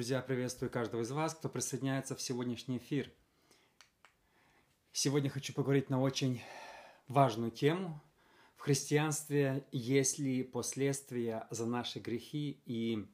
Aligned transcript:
Друзья, 0.00 0.22
приветствую 0.22 0.70
каждого 0.70 1.02
из 1.02 1.10
вас, 1.10 1.34
кто 1.34 1.50
присоединяется 1.50 2.16
в 2.16 2.22
сегодняшний 2.22 2.78
эфир. 2.78 3.12
Сегодня 4.92 5.28
хочу 5.28 5.52
поговорить 5.52 5.90
на 5.90 6.00
очень 6.00 6.40
важную 7.06 7.50
тему. 7.50 8.02
В 8.56 8.62
христианстве 8.62 9.66
есть 9.72 10.18
ли 10.18 10.42
последствия 10.42 11.46
за 11.50 11.66
наши 11.66 11.98
грехи 11.98 12.62
и 12.64 13.06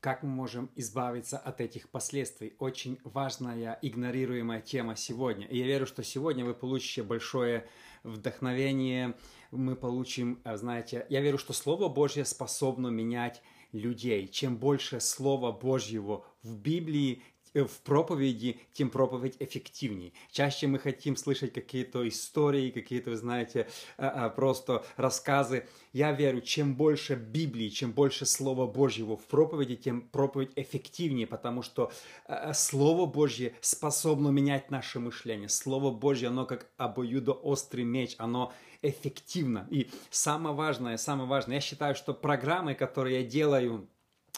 как 0.00 0.24
мы 0.24 0.30
можем 0.30 0.72
избавиться 0.74 1.38
от 1.38 1.60
этих 1.60 1.88
последствий. 1.88 2.56
Очень 2.58 2.98
важная, 3.04 3.78
игнорируемая 3.80 4.62
тема 4.62 4.96
сегодня. 4.96 5.46
И 5.46 5.58
я 5.58 5.66
верю, 5.66 5.86
что 5.86 6.02
сегодня 6.02 6.44
вы 6.44 6.54
получите 6.54 7.04
большое 7.04 7.68
вдохновение, 8.02 9.14
мы 9.52 9.76
получим, 9.76 10.42
знаете, 10.44 11.06
я 11.10 11.20
верю, 11.20 11.38
что 11.38 11.52
Слово 11.52 11.88
Божье 11.88 12.24
способно 12.24 12.88
менять 12.88 13.40
людей. 13.72 14.28
Чем 14.28 14.56
больше 14.56 15.00
Слова 15.00 15.52
Божьего 15.52 16.24
в 16.42 16.56
Библии, 16.56 17.22
в 17.54 17.80
проповеди, 17.82 18.60
тем 18.72 18.90
проповедь 18.90 19.36
эффективнее. 19.40 20.12
Чаще 20.30 20.66
мы 20.66 20.78
хотим 20.78 21.16
слышать 21.16 21.52
какие-то 21.52 22.06
истории, 22.08 22.70
какие-то, 22.70 23.10
вы 23.10 23.16
знаете, 23.16 23.68
а, 23.96 24.26
а, 24.26 24.30
просто 24.30 24.84
рассказы. 24.96 25.66
Я 25.92 26.12
верю, 26.12 26.40
чем 26.40 26.76
больше 26.76 27.14
Библии, 27.14 27.68
чем 27.68 27.92
больше 27.92 28.26
Слова 28.26 28.66
Божьего 28.66 29.16
в 29.16 29.24
проповеди, 29.26 29.76
тем 29.76 30.02
проповедь 30.02 30.52
эффективнее, 30.56 31.26
потому 31.26 31.62
что 31.62 31.90
а, 32.26 32.54
Слово 32.54 33.06
Божье 33.06 33.54
способно 33.60 34.28
менять 34.28 34.70
наше 34.70 35.00
мышление. 35.00 35.48
Слово 35.48 35.90
Божье, 35.90 36.28
оно 36.28 36.46
как 36.46 36.70
обоюдоострый 36.76 37.84
меч, 37.84 38.14
оно 38.18 38.52
эффективно. 38.82 39.66
И 39.70 39.90
самое 40.10 40.54
важное, 40.54 40.96
самое 40.96 41.28
важное, 41.28 41.56
я 41.56 41.60
считаю, 41.60 41.94
что 41.94 42.14
программы, 42.14 42.74
которые 42.74 43.22
я 43.22 43.26
делаю 43.26 43.88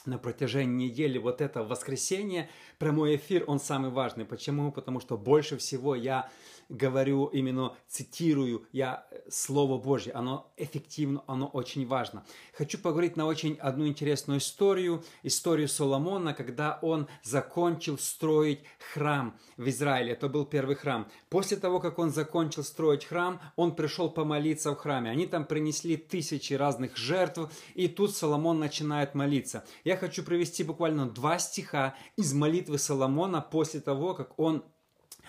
на 0.06 0.18
протяжении 0.18 0.88
недели, 0.88 1.18
вот 1.18 1.40
это 1.40 1.62
воскресенье, 1.62 2.48
прямой 2.78 3.16
эфир, 3.16 3.44
он 3.46 3.60
самый 3.60 3.90
важный. 3.90 4.24
Почему? 4.24 4.72
Потому 4.72 5.00
что 5.00 5.16
больше 5.16 5.56
всего 5.58 5.94
я 5.94 6.30
говорю, 6.72 7.26
именно 7.26 7.76
цитирую 7.86 8.66
я 8.72 9.06
э, 9.10 9.20
Слово 9.30 9.78
Божье. 9.78 10.12
Оно 10.14 10.50
эффективно, 10.56 11.22
оно 11.26 11.46
очень 11.46 11.86
важно. 11.86 12.24
Хочу 12.54 12.78
поговорить 12.78 13.16
на 13.16 13.26
очень 13.26 13.56
одну 13.60 13.86
интересную 13.86 14.38
историю, 14.38 15.04
историю 15.22 15.68
Соломона, 15.68 16.32
когда 16.34 16.78
он 16.82 17.08
закончил 17.22 17.98
строить 17.98 18.60
храм 18.92 19.38
в 19.56 19.68
Израиле. 19.68 20.12
Это 20.12 20.28
был 20.28 20.46
первый 20.46 20.74
храм. 20.74 21.08
После 21.28 21.56
того, 21.58 21.78
как 21.78 21.98
он 21.98 22.10
закончил 22.10 22.64
строить 22.64 23.04
храм, 23.04 23.40
он 23.56 23.76
пришел 23.76 24.10
помолиться 24.10 24.72
в 24.72 24.76
храме. 24.76 25.10
Они 25.10 25.26
там 25.26 25.44
принесли 25.44 25.96
тысячи 25.96 26.54
разных 26.54 26.96
жертв, 26.96 27.50
и 27.74 27.86
тут 27.86 28.16
Соломон 28.16 28.58
начинает 28.58 29.14
молиться. 29.14 29.64
Я 29.84 29.96
хочу 29.96 30.22
привести 30.22 30.64
буквально 30.64 31.06
два 31.06 31.38
стиха 31.38 31.94
из 32.16 32.32
молитвы 32.32 32.78
Соломона 32.78 33.42
после 33.42 33.80
того, 33.80 34.14
как 34.14 34.38
он 34.38 34.64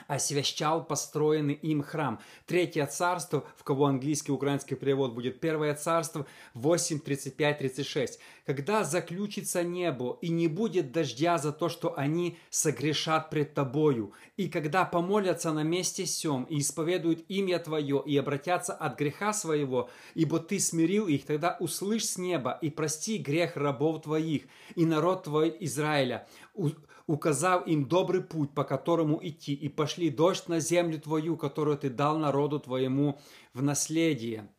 освящал 0.08 0.86
построенный 0.86 1.54
им 1.54 1.82
храм. 1.82 2.20
Третье 2.46 2.86
царство, 2.86 3.46
в 3.58 3.64
кого 3.64 3.86
английский 3.86 4.32
украинский 4.32 4.76
перевод 4.76 5.14
будет 5.14 5.40
Первое 5.40 5.74
царство 5.76 6.26
8, 6.54 7.00
35, 7.00 7.58
36. 7.58 8.20
Когда 8.46 8.84
заключится 8.84 9.64
небо, 9.64 10.18
и 10.22 10.30
не 10.30 10.48
будет 10.48 10.92
дождя 10.92 11.38
за 11.38 11.54
то, 11.54 11.70
что 11.70 11.98
они 11.98 12.38
согрешат 12.50 13.30
пред 13.30 13.54
тобою, 13.54 14.14
и 14.36 14.50
когда 14.50 14.86
помолятся 14.86 15.52
на 15.54 15.64
месте 15.64 16.06
сем, 16.06 16.44
и 16.44 16.60
исповедуют 16.60 17.24
имя 17.30 17.60
Твое, 17.60 18.04
и 18.06 18.18
обратятся 18.18 18.74
от 18.74 18.98
греха 18.98 19.34
своего, 19.34 19.90
ибо 20.14 20.40
Ты 20.40 20.60
смирил 20.60 21.08
их, 21.08 21.26
тогда 21.26 21.56
услышь 21.60 22.06
с 22.06 22.18
неба, 22.18 22.58
и 22.62 22.70
прости 22.70 23.18
грех 23.18 23.56
рабов 23.56 24.02
Твоих, 24.04 24.44
и 24.76 24.86
народ 24.86 25.24
Твой 25.24 25.56
Израиля, 25.62 26.28
указав 27.08 27.68
им 27.68 27.88
добрый 27.88 28.22
путь, 28.22 28.54
по 28.54 28.64
которому 28.64 29.20
идти, 29.22 29.54
и 29.54 29.70
пошли 29.70 30.10
дождь 30.10 30.48
на 30.48 30.60
землю 30.60 31.00
Твою, 31.00 31.38
которую 31.38 31.78
Ты 31.78 31.90
дал 31.90 32.18
народу 32.18 32.60
Твоему 32.60 33.20
в 33.54 33.62
наследие. 33.62 34.50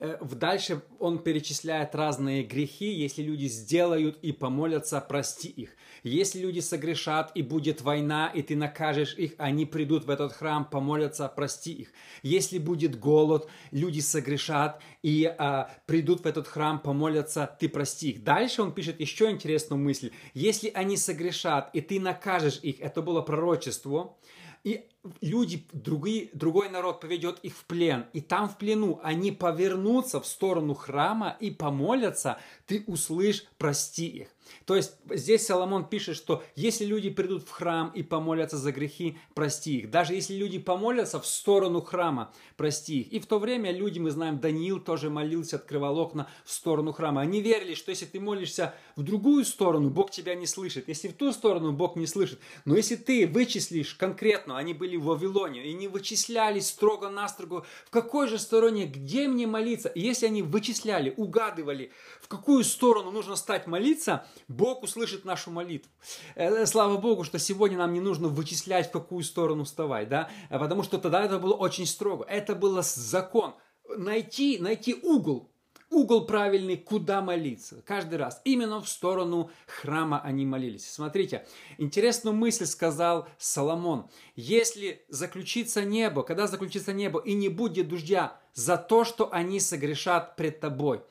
Э, 0.00 0.16
в 0.20 0.36
дальше 0.36 0.82
он 1.00 1.18
перечисляет 1.18 1.94
разные 1.94 2.44
грехи, 2.44 2.92
если 2.92 3.22
люди 3.22 3.46
сделают 3.46 4.18
и 4.22 4.32
помолятся, 4.32 5.00
прости 5.00 5.48
их. 5.48 5.70
Если 6.04 6.38
люди 6.38 6.60
согрешат 6.60 7.32
и 7.34 7.42
будет 7.42 7.82
война, 7.82 8.28
и 8.28 8.42
ты 8.42 8.54
накажешь 8.54 9.14
их, 9.16 9.34
они 9.38 9.66
придут 9.66 10.04
в 10.04 10.10
этот 10.10 10.32
храм, 10.32 10.64
помолятся, 10.64 11.28
прости 11.34 11.72
их. 11.72 11.88
Если 12.22 12.58
будет 12.58 12.98
голод, 12.98 13.48
люди 13.72 13.98
согрешат 13.98 14.80
и 15.02 15.24
а, 15.24 15.70
придут 15.86 16.20
в 16.20 16.26
этот 16.26 16.46
храм, 16.46 16.78
помолятся, 16.78 17.56
ты 17.58 17.68
прости 17.68 18.10
их. 18.10 18.22
Дальше 18.22 18.62
он 18.62 18.72
пишет 18.72 19.00
еще 19.00 19.30
интересную 19.30 19.82
мысль. 19.82 20.12
Если 20.34 20.70
они 20.72 20.96
согрешат, 20.96 21.70
и 21.72 21.80
ты 21.80 21.98
накажешь 21.98 22.60
их, 22.62 22.80
это 22.80 23.02
было 23.02 23.20
пророчество, 23.20 24.16
и 24.64 24.88
люди, 25.20 25.66
другие, 25.72 26.30
другой 26.32 26.68
народ 26.68 27.00
поведет 27.00 27.38
их 27.40 27.56
в 27.56 27.64
плен, 27.64 28.06
и 28.12 28.20
там 28.20 28.48
в 28.48 28.58
плену 28.58 29.00
они 29.02 29.32
повернутся 29.32 30.20
в 30.20 30.26
сторону 30.26 30.74
храма 30.74 31.36
и 31.40 31.50
помолятся, 31.50 32.38
ты 32.66 32.84
услышь, 32.86 33.44
прости 33.58 34.06
их. 34.06 34.28
То 34.64 34.76
есть 34.76 34.96
здесь 35.10 35.46
Соломон 35.46 35.88
пишет, 35.88 36.16
что 36.16 36.42
если 36.56 36.84
люди 36.84 37.10
придут 37.10 37.42
в 37.46 37.50
храм 37.50 37.90
и 37.94 38.02
помолятся 38.02 38.56
за 38.56 38.72
грехи, 38.72 39.18
прости 39.34 39.78
их. 39.78 39.90
Даже 39.90 40.14
если 40.14 40.34
люди 40.34 40.58
помолятся 40.58 41.20
в 41.20 41.26
сторону 41.26 41.80
храма, 41.80 42.32
прости 42.56 43.00
их. 43.00 43.12
И 43.12 43.20
в 43.20 43.26
то 43.26 43.38
время 43.38 43.72
люди, 43.72 43.98
мы 43.98 44.10
знаем, 44.10 44.40
Даниил 44.40 44.80
тоже 44.80 45.10
молился, 45.10 45.56
открывал 45.56 45.98
окна 45.98 46.28
в 46.44 46.52
сторону 46.52 46.92
храма. 46.92 47.20
Они 47.20 47.40
верили, 47.40 47.74
что 47.74 47.90
если 47.90 48.06
ты 48.06 48.20
молишься 48.20 48.74
в 48.96 49.02
другую 49.02 49.44
сторону, 49.44 49.90
Бог 49.90 50.10
тебя 50.10 50.34
не 50.34 50.46
слышит. 50.46 50.88
Если 50.88 51.08
в 51.08 51.14
ту 51.14 51.32
сторону, 51.32 51.72
Бог 51.72 51.96
не 51.96 52.06
слышит. 52.06 52.38
Но 52.64 52.76
если 52.76 52.96
ты 52.96 53.26
вычислишь 53.26 53.94
конкретно, 53.94 54.58
они 54.58 54.74
были 54.74 54.96
в 54.96 55.04
Вавилоне, 55.04 55.64
и 55.66 55.72
не 55.72 55.88
вычисляли 55.88 56.60
строго-настрого, 56.60 57.66
в 57.86 57.90
какой 57.90 58.28
же 58.28 58.38
стороне, 58.38 58.86
где 58.86 59.28
мне 59.28 59.46
молиться. 59.46 59.88
И 59.88 60.00
если 60.00 60.26
они 60.26 60.42
вычисляли, 60.42 61.14
угадывали, 61.16 61.92
в 62.20 62.28
какую 62.28 62.64
сторону 62.64 63.10
нужно 63.10 63.36
стать 63.36 63.66
молиться, 63.66 64.26
Бог 64.46 64.82
услышит 64.82 65.24
нашу 65.24 65.50
молитву. 65.50 65.90
Э, 66.34 66.66
слава 66.66 66.96
Богу, 66.96 67.24
что 67.24 67.38
сегодня 67.38 67.78
нам 67.78 67.92
не 67.92 68.00
нужно 68.00 68.28
вычислять, 68.28 68.88
в 68.88 68.92
какую 68.92 69.24
сторону 69.24 69.64
вставать, 69.64 70.08
да, 70.08 70.30
потому 70.50 70.82
что 70.82 70.98
тогда 70.98 71.24
это 71.24 71.38
было 71.38 71.54
очень 71.54 71.86
строго. 71.86 72.24
Это 72.24 72.54
было 72.54 72.82
закон. 72.82 73.54
Найти, 73.96 74.58
найти 74.58 74.94
угол, 74.94 75.50
угол 75.90 76.26
правильный, 76.26 76.76
куда 76.76 77.20
молиться. 77.22 77.82
Каждый 77.86 78.16
раз. 78.16 78.40
Именно 78.44 78.80
в 78.80 78.88
сторону 78.88 79.50
храма 79.66 80.20
они 80.22 80.44
молились. 80.44 80.90
Смотрите, 80.90 81.46
интересную 81.78 82.34
мысль 82.34 82.66
сказал 82.66 83.28
Соломон. 83.38 84.10
Если 84.36 85.04
заключится 85.08 85.84
небо, 85.84 86.22
когда 86.22 86.46
заключится 86.46 86.92
небо 86.92 87.20
и 87.20 87.34
не 87.34 87.48
будет 87.48 87.88
дождя 87.88 88.38
за 88.54 88.76
то, 88.76 89.04
что 89.04 89.32
они 89.32 89.60
согрешат 89.60 90.36
пред 90.36 90.60
тобой. 90.60 91.02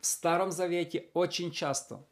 В 0.00 0.06
Старом 0.06 0.52
Завете 0.52 1.06
очень 1.14 1.50
часто, 1.50 2.04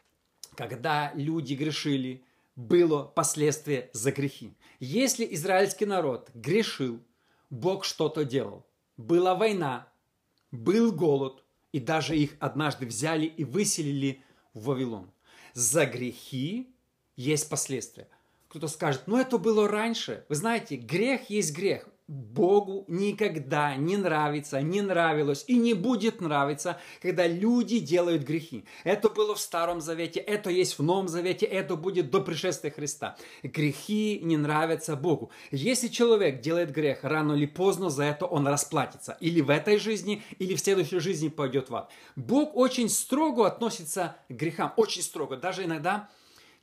когда 0.57 1.13
люди 1.15 1.55
грешили, 1.55 2.25
было 2.57 3.05
последствие 3.05 3.91
за 3.93 4.13
грехи. 4.13 4.55
Если 4.79 5.27
израильский 5.35 5.87
народ 5.87 6.31
грешил, 6.35 7.01
Бог 7.51 7.85
что-то 7.85 8.25
делал. 8.25 8.67
Была 8.97 9.35
война, 9.35 9.89
был 10.51 10.93
голод, 10.93 11.45
и 11.73 11.81
даже 11.81 12.17
их 12.17 12.37
однажды 12.41 12.87
взяли 12.87 13.27
и 13.27 13.45
выселили 13.45 14.23
в 14.53 14.65
Вавилон. 14.65 15.11
За 15.55 15.87
грехи 15.87 16.75
есть 17.17 17.49
последствия. 17.49 18.09
Кто-то 18.49 18.69
скажет, 18.69 19.05
ну 19.07 19.19
это 19.19 19.39
было 19.39 19.67
раньше. 19.67 20.27
Вы 20.29 20.35
знаете, 20.35 20.77
грех 20.77 21.31
есть 21.31 21.55
грех. 21.55 21.89
Богу 22.09 22.85
никогда 22.89 23.77
не 23.77 23.97
нравится, 23.97 24.61
не 24.61 24.83
нравилось 24.83 25.45
и 25.47 25.57
не 25.57 25.73
будет 25.73 26.21
нравиться, 26.21 26.81
когда 27.01 27.27
люди 27.27 27.79
делают 27.79 28.25
грехи. 28.25 28.65
Это 28.83 29.09
было 29.09 29.35
в 29.35 29.41
Старом 29.41 29.81
Завете, 29.81 30.21
это 30.21 30.51
есть 30.51 30.79
в 30.79 30.83
Новом 30.83 31.09
Завете, 31.09 31.47
это 31.47 31.77
будет 31.77 32.11
до 32.11 32.21
пришествия 32.21 32.71
Христа. 32.71 33.17
Грехи 33.43 34.21
не 34.23 34.37
нравятся 34.37 34.97
Богу. 34.97 35.31
Если 35.53 35.89
человек 35.89 36.41
делает 36.41 36.73
грех, 36.73 37.05
рано 37.05 37.35
или 37.35 37.47
поздно 37.47 37.89
за 37.89 38.05
это 38.05 38.27
он 38.27 38.47
расплатится. 38.49 39.17
Или 39.21 39.41
в 39.41 39.51
этой 39.51 39.79
жизни, 39.79 40.23
или 40.39 40.55
в 40.55 40.61
следующей 40.61 40.99
жизни 40.99 41.29
пойдет 41.29 41.71
в 41.71 41.77
ад. 41.77 41.91
Бог 42.17 42.57
очень 42.57 42.89
строго 42.89 43.47
относится 43.47 44.17
к 44.29 44.33
грехам, 44.33 44.73
очень 44.77 45.03
строго. 45.03 45.37
Даже 45.37 45.65
иногда 45.65 46.11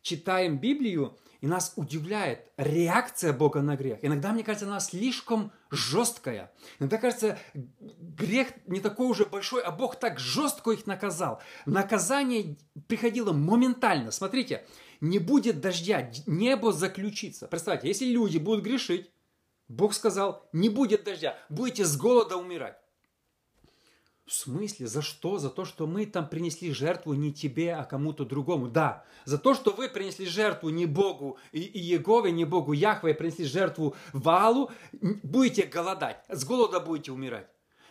читаем 0.01 0.57
Библию, 0.57 1.17
и 1.41 1.47
нас 1.47 1.73
удивляет 1.75 2.45
реакция 2.57 3.31
Бога 3.33 3.61
на 3.61 3.75
грех. 3.75 3.99
Иногда, 4.01 4.31
мне 4.31 4.43
кажется, 4.43 4.65
она 4.67 4.79
слишком 4.79 5.51
жесткая. 5.71 6.51
Иногда 6.79 6.97
кажется, 6.97 7.39
грех 7.53 8.49
не 8.67 8.81
такой 8.81 9.07
уже 9.07 9.25
большой, 9.25 9.61
а 9.61 9.71
Бог 9.71 9.97
так 9.97 10.19
жестко 10.19 10.71
их 10.71 10.85
наказал. 10.85 11.41
Наказание 11.65 12.57
приходило 12.87 13.31
моментально. 13.31 14.11
Смотрите, 14.11 14.65
не 14.99 15.19
будет 15.19 15.61
дождя, 15.61 16.11
небо 16.25 16.73
заключится. 16.73 17.47
Представьте, 17.47 17.87
если 17.87 18.05
люди 18.05 18.37
будут 18.37 18.63
грешить, 18.63 19.09
Бог 19.69 19.93
сказал, 19.93 20.49
не 20.51 20.67
будет 20.67 21.03
дождя, 21.03 21.37
будете 21.47 21.85
с 21.85 21.95
голода 21.95 22.35
умирать. 22.35 22.77
В 24.29 24.33
смысле? 24.33 24.85
За 24.85 25.01
что? 25.01 25.39
За 25.39 25.49
то, 25.49 25.65
что 25.65 25.87
мы 25.87 26.05
там 26.05 26.29
принесли 26.29 26.71
жертву 26.71 27.15
не 27.15 27.33
тебе, 27.33 27.73
а 27.73 27.83
кому-то 27.83 28.25
другому. 28.25 28.67
Да, 28.67 29.03
за 29.25 29.39
то, 29.39 29.55
что 29.55 29.71
вы 29.71 29.89
принесли 29.89 30.27
жертву 30.27 30.69
не 30.69 30.85
Богу 30.85 31.39
и, 31.51 31.61
и 31.61 31.79
Егове, 31.79 32.31
не 32.31 32.45
Богу 32.45 32.73
Яхве, 32.73 33.15
принесли 33.15 33.45
жертву 33.45 33.95
Валу, 34.13 34.69
будете 35.23 35.63
голодать, 35.63 36.23
с 36.29 36.45
голода 36.45 36.79
будете 36.79 37.11
умирать. 37.11 37.47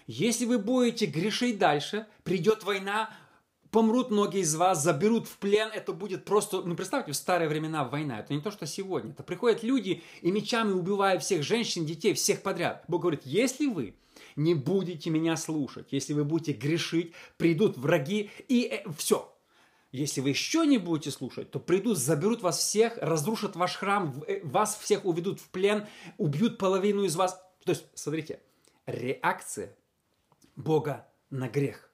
Если 0.06 0.44
вы 0.44 0.58
будете 0.58 1.06
грешить 1.06 1.58
дальше, 1.58 2.06
придет 2.22 2.62
война, 2.62 3.10
помрут 3.72 4.12
многие 4.12 4.42
из 4.42 4.54
вас, 4.54 4.80
заберут 4.80 5.26
в 5.26 5.38
плен, 5.38 5.70
это 5.74 5.92
будет 5.92 6.24
просто, 6.24 6.62
ну 6.62 6.76
представьте, 6.76 7.10
в 7.10 7.16
старые 7.16 7.48
времена 7.48 7.82
война, 7.82 8.20
это 8.20 8.32
не 8.32 8.40
то, 8.40 8.52
что 8.52 8.64
сегодня. 8.64 9.10
Это 9.10 9.24
приходят 9.24 9.64
люди 9.64 10.04
и 10.22 10.30
мечами 10.30 10.70
убивают 10.70 11.24
всех 11.24 11.42
женщин, 11.42 11.84
детей, 11.84 12.14
всех 12.14 12.42
подряд. 12.42 12.84
Бог 12.86 13.00
говорит, 13.00 13.22
если 13.24 13.66
вы 13.66 13.96
не 14.38 14.54
будете 14.54 15.10
меня 15.10 15.36
слушать, 15.36 15.88
если 15.90 16.14
вы 16.14 16.24
будете 16.24 16.52
грешить, 16.52 17.12
придут 17.36 17.76
враги 17.76 18.30
и 18.48 18.64
э, 18.66 18.90
все. 18.96 19.34
Если 19.90 20.20
вы 20.20 20.30
еще 20.30 20.64
не 20.66 20.78
будете 20.78 21.10
слушать, 21.10 21.50
то 21.50 21.58
придут, 21.58 21.98
заберут 21.98 22.42
вас 22.42 22.58
всех, 22.58 22.96
разрушат 22.98 23.56
ваш 23.56 23.76
храм, 23.76 24.22
э, 24.26 24.40
вас 24.44 24.78
всех 24.78 25.04
уведут 25.04 25.40
в 25.40 25.48
плен, 25.48 25.86
убьют 26.18 26.56
половину 26.56 27.02
из 27.02 27.16
вас. 27.16 27.42
То 27.64 27.72
есть, 27.72 27.86
смотрите, 27.94 28.40
реакция 28.86 29.76
Бога 30.56 31.08
на 31.30 31.48
грех. 31.48 31.90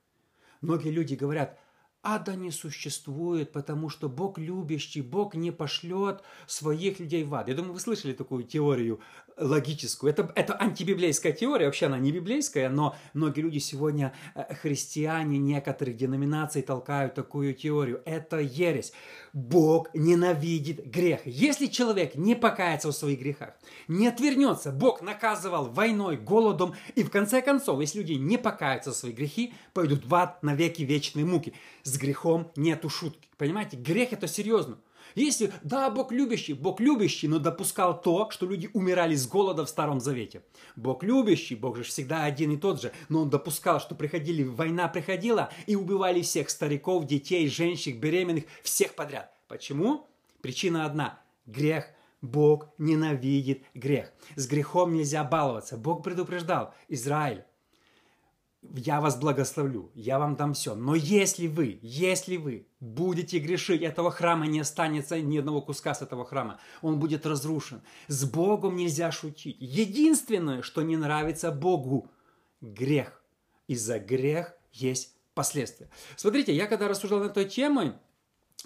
Многие 0.61 0.90
люди 0.90 1.14
говорят, 1.14 1.58
ада 2.02 2.37
не 2.37 2.50
существует, 2.50 3.52
потому 3.52 3.88
что 3.88 4.08
Бог 4.08 4.38
любящий, 4.38 5.00
Бог 5.00 5.35
не 5.35 5.50
пошлет 5.50 6.23
своих 6.47 7.00
людей 7.00 7.25
в 7.25 7.35
ад. 7.35 7.49
Я 7.49 7.55
думаю, 7.55 7.73
вы 7.73 7.81
слышали 7.81 8.12
такую 8.12 8.44
теорию 8.44 9.00
логическую. 9.37 10.11
Это, 10.11 10.31
это 10.35 10.55
антибиблейская 10.55 11.33
теория, 11.33 11.67
вообще 11.67 11.87
она 11.87 11.99
не 11.99 12.13
библейская, 12.13 12.69
но 12.69 12.97
многие 13.13 13.41
люди 13.41 13.59
сегодня, 13.59 14.15
э, 14.35 14.55
христиане 14.55 15.39
некоторых 15.39 15.97
деноминаций, 15.97 16.63
толкают 16.63 17.15
такую 17.15 17.55
теорию. 17.55 18.03
Это 18.05 18.39
ересь. 18.39 18.93
Бог 19.33 19.89
ненавидит 19.95 20.87
грех. 20.87 21.23
Если 21.25 21.67
человек 21.67 22.15
не 22.15 22.37
покается 22.37 22.89
в 22.89 22.93
своих 22.93 23.19
грехах, 23.19 23.55
не 23.89 24.07
отвернется, 24.07 24.71
Бог 24.71 25.03
наказывал 25.03 25.71
войной, 25.71 26.17
голодом, 26.17 26.75
и 26.95 27.03
в 27.03 27.11
конце 27.11 27.43
концов, 27.43 27.81
если 27.81 27.99
люди 27.99 28.13
не 28.13 28.39
покаются 28.39 28.93
в 28.93 28.97
свои 28.97 29.13
грехи, 29.13 29.55
пойдут 29.73 30.07
в 30.07 30.15
ад 30.15 30.43
на 30.43 30.55
веки 30.55 30.83
вечной 30.83 31.25
муки. 31.25 31.55
С 31.83 31.99
грехом 31.99 32.53
нету 32.57 32.89
шутки. 32.89 33.29
Понимаете, 33.37 33.77
грех 33.77 34.13
это 34.13 34.29
серьезно. 34.29 34.79
Если, 35.14 35.52
да, 35.62 35.90
Бог 35.90 36.12
любящий, 36.12 36.55
Бог 36.55 36.81
любящий, 36.81 37.28
но 37.28 37.38
допускал 37.38 38.00
то, 38.00 38.31
что 38.31 38.46
люди 38.46 38.69
умирали 38.72 39.14
с 39.14 39.26
голода 39.26 39.64
в 39.64 39.69
Старом 39.69 40.00
Завете. 40.00 40.43
Бог 40.76 41.02
любящий, 41.02 41.55
Бог 41.55 41.76
же 41.76 41.84
всегда 41.84 42.25
один 42.25 42.50
и 42.52 42.56
тот 42.56 42.81
же, 42.81 42.93
но 43.08 43.22
он 43.22 43.31
допускал, 43.31 43.81
что 43.81 43.94
приходили, 43.94 44.43
война 44.43 44.88
приходила 44.88 45.50
и 45.66 45.76
убивали 45.76 46.22
всех 46.22 46.50
стариков, 46.50 47.06
детей, 47.06 47.49
женщин, 47.49 47.99
беременных, 47.99 48.44
всех 48.62 48.94
подряд. 48.94 49.32
Почему? 49.49 50.08
Причина 50.43 50.84
одна– 50.84 51.20
грех. 51.46 51.87
Бог 52.20 52.69
ненавидит 52.78 53.64
грех. 53.75 54.11
С 54.34 54.46
грехом 54.46 54.94
нельзя 54.94 55.25
баловаться. 55.25 55.76
Бог 55.76 56.02
предупреждал 56.02 56.72
Израиль 56.88 57.44
я 58.75 59.00
вас 59.00 59.16
благословлю, 59.16 59.90
я 59.94 60.19
вам 60.19 60.37
дам 60.37 60.55
все. 60.55 60.75
Но 60.75 60.94
если 60.94 61.46
вы, 61.46 61.78
если 61.82 62.37
вы 62.37 62.66
будете 62.81 63.38
грешить, 63.38 63.82
этого 63.82 64.11
храма 64.11 64.46
не 64.46 64.61
останется 64.61 65.20
ни 65.20 65.38
одного 65.38 65.62
куска 65.62 65.94
с 65.94 66.02
этого 66.02 66.25
храма. 66.25 66.58
Он 66.82 66.99
будет 66.99 67.26
разрушен. 67.26 67.82
С 68.08 68.25
Богом 68.25 68.76
нельзя 68.76 69.11
шутить. 69.12 69.56
Единственное, 69.61 70.62
что 70.62 70.82
не 70.82 70.96
нравится 70.96 71.50
Богу– 71.52 72.11
грех. 72.61 73.22
И 73.66 73.76
за 73.76 73.99
грех 73.99 74.55
есть 74.72 75.14
последствия. 75.34 75.88
Смотрите, 76.16 76.55
я 76.55 76.66
когда 76.66 76.88
рассуждал 76.88 77.20
над 77.20 77.32
этой 77.32 77.44
темой, 77.44 77.94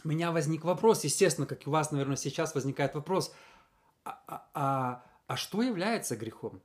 у 0.04 0.08
меня 0.08 0.32
возник 0.32 0.64
вопрос, 0.64 1.04
естественно, 1.04 1.46
как 1.46 1.66
и 1.66 1.68
у 1.68 1.72
вас, 1.72 1.90
наверное, 1.90 2.16
сейчас 2.16 2.54
возникает 2.54 2.94
вопрос, 2.94 3.34
а, 4.04 4.22
а, 4.26 4.48
а, 4.54 5.04
а 5.26 5.36
что 5.36 5.62
является 5.62 6.16
грехом? 6.16 6.62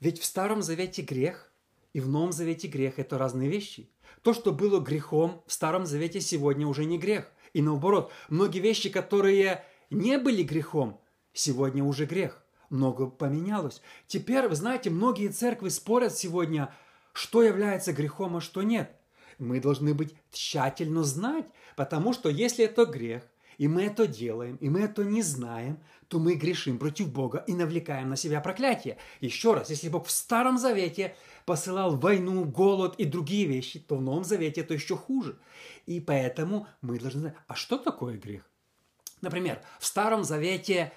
Ведь 0.00 0.18
в 0.18 0.24
Старом 0.24 0.62
Завете 0.62 1.02
грех 1.02 1.49
и 1.92 2.00
в 2.00 2.08
Новом 2.08 2.32
Завете 2.32 2.68
грех– 2.68 2.94
это 2.98 3.18
разные 3.18 3.48
вещи. 3.48 3.90
То, 4.22 4.32
что 4.32 4.52
было 4.52 4.80
грехом 4.80 5.42
в 5.46 5.52
Старом 5.52 5.86
Завете, 5.86 6.20
сегодня 6.20 6.66
уже 6.66 6.84
не 6.84 6.98
грех. 6.98 7.30
И 7.52 7.62
наоборот, 7.62 8.12
многие 8.28 8.60
вещи, 8.60 8.90
которые 8.90 9.64
не 9.90 10.18
были 10.18 10.42
грехом, 10.42 11.00
сегодня 11.32 11.82
уже 11.82 12.06
грех. 12.06 12.42
Много 12.68 13.06
поменялось. 13.06 13.82
Теперь, 14.06 14.46
вы 14.46 14.54
знаете, 14.54 14.90
многие 14.90 15.28
церкви 15.28 15.68
спорят 15.68 16.16
сегодня, 16.16 16.72
что 17.12 17.42
является 17.42 17.92
грехом, 17.92 18.36
а 18.36 18.40
что 18.40 18.62
нет. 18.62 18.92
Мы 19.38 19.58
должны 19.58 19.94
быть 19.94 20.14
тщательно 20.30 21.02
знать, 21.02 21.46
потому 21.74 22.12
что 22.12 22.28
если 22.28 22.66
это 22.66 22.84
грех, 22.84 23.24
и 23.58 23.68
мы 23.68 23.82
это 23.82 24.06
делаем, 24.06 24.56
и 24.56 24.70
мы 24.70 24.80
это 24.80 25.04
не 25.04 25.22
знаем, 25.22 25.80
то 26.08 26.18
мы 26.18 26.34
грешим 26.34 26.78
против 26.78 27.12
Бога 27.12 27.44
и 27.46 27.54
навлекаем 27.54 28.08
на 28.08 28.16
себя 28.16 28.40
проклятие. 28.40 28.96
Еще 29.20 29.54
раз, 29.54 29.70
если 29.70 29.88
Бог 29.88 30.06
в 30.06 30.10
Старом 30.10 30.58
Завете 30.58 31.14
посылал 31.50 31.96
войну, 31.96 32.44
голод 32.44 32.94
и 32.98 33.04
другие 33.04 33.44
вещи, 33.44 33.80
то 33.80 33.96
в 33.96 34.00
Новом 34.00 34.22
Завете 34.22 34.60
это 34.60 34.72
еще 34.72 34.96
хуже. 34.96 35.36
И 35.84 35.98
поэтому 35.98 36.68
мы 36.80 37.00
должны 37.00 37.22
знать, 37.22 37.34
а 37.48 37.56
что 37.56 37.76
такое 37.76 38.16
грех? 38.16 38.48
Например, 39.20 39.60
в 39.80 39.86
Старом 39.86 40.22
Завете 40.22 40.92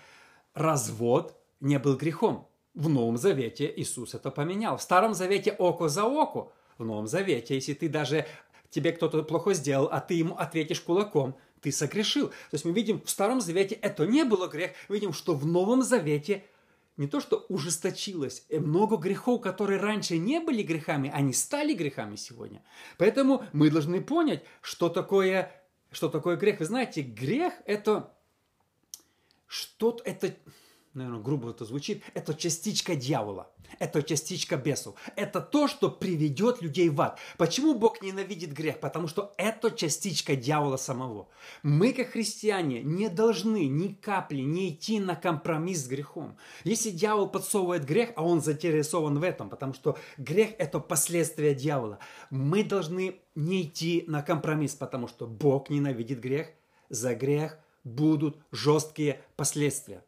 развод 0.54 1.36
не 1.60 1.80
был 1.80 1.98
грехом. 1.98 2.48
В 2.76 2.88
Новом 2.88 3.18
Завете 3.18 3.74
Иисус 3.78 4.14
это 4.14 4.30
поменял. 4.30 4.78
В 4.78 4.84
Старом 4.84 5.16
Завете 5.16 5.54
око 5.54 5.90
за 5.90 6.04
око. 6.04 6.52
В 6.78 6.86
Новом 6.86 7.08
Завете, 7.08 7.56
если 7.56 7.74
ты 7.74 7.90
даже 7.90 8.28
тебе 8.70 8.92
кто-то 8.92 9.24
плохо 9.24 9.56
сделал, 9.56 9.90
а 9.92 10.02
ты 10.02 10.14
ему 10.14 10.36
ответишь 10.36 10.82
кулаком, 10.82 11.36
ты 11.62 11.72
согрешил. 11.72 12.28
То 12.28 12.54
есть 12.54 12.66
мы 12.66 12.74
видим, 12.74 13.02
в 13.02 13.10
Старом 13.10 13.42
Завете 13.42 13.74
это 13.74 14.06
не 14.06 14.24
было 14.24 14.48
грех. 14.48 14.74
Видим, 14.88 15.14
что 15.14 15.34
в 15.34 15.48
Новом 15.48 15.82
Завете 15.82 16.44
не 16.98 17.08
то 17.08 17.20
что 17.20 17.46
ужесточилось, 17.50 18.46
э, 18.50 18.60
много 18.60 18.98
грехов, 18.98 19.42
которые 19.42 19.80
раньше 19.80 20.18
не 20.18 20.40
были 20.40 20.62
грехами, 20.62 21.12
они 21.14 21.34
стали 21.34 21.74
грехами 21.74 22.16
сегодня. 22.16 22.64
Поэтому 22.98 23.46
мы 23.52 23.70
должны 23.70 24.02
понять, 24.02 24.44
что 24.62 24.90
такое, 24.90 25.52
что 25.92 26.10
такое 26.10 26.38
грех. 26.38 26.60
Вы 26.60 26.66
знаете, 26.66 27.02
грех 27.02 27.54
это 27.66 28.16
что-то, 29.48 30.04
это 30.04 30.36
наверное, 30.94 31.22
грубо 31.22 31.50
это 31.50 31.66
звучит, 31.66 32.04
это 32.14 32.34
частичка 32.34 32.96
дьявола, 32.96 33.52
это 33.80 34.04
частичка 34.04 34.58
бесов. 34.58 34.96
Это 35.16 35.42
то, 35.42 35.68
что 35.68 35.90
приведет 35.90 36.62
людей 36.62 36.90
в 36.90 37.02
ад. 37.02 37.20
Почему 37.38 37.74
Бог 37.74 38.02
ненавидит 38.02 38.54
грех? 38.54 38.80
Потому 38.80 39.08
что 39.08 39.34
это 39.38 39.72
частичка 39.72 40.36
дьявола 40.36 40.78
самого. 40.78 41.28
Мы, 41.64 41.94
как 41.94 42.10
христиане, 42.10 42.84
не 42.84 43.10
должны 43.10 43.66
ни 43.66 43.90
капли 43.90 44.42
не 44.42 44.70
идти 44.70 45.00
на 45.00 45.16
компромисс 45.16 45.86
с 45.86 45.88
грехом. 45.88 46.38
Если 46.64 46.92
дьявол 46.92 47.28
подсовывает 47.28 47.86
грех, 47.86 48.12
а 48.16 48.24
он 48.24 48.42
заинтересован 48.42 49.20
в 49.20 49.24
этом, 49.24 49.50
потому 49.50 49.74
что 49.74 49.98
грех– 50.18 50.52
это 50.58 50.80
последствия 50.80 51.56
дьявола, 51.56 52.00
мы 52.30 52.64
должны 52.64 53.20
не 53.36 53.64
идти 53.64 54.04
на 54.08 54.22
компромисс, 54.22 54.76
потому 54.76 55.08
что 55.08 55.26
Бог 55.26 55.70
ненавидит 55.70 56.20
грех, 56.20 56.50
за 56.90 57.16
грех 57.16 57.58
будут 57.84 58.38
жесткие 58.52 59.22
последствия. 59.36 60.04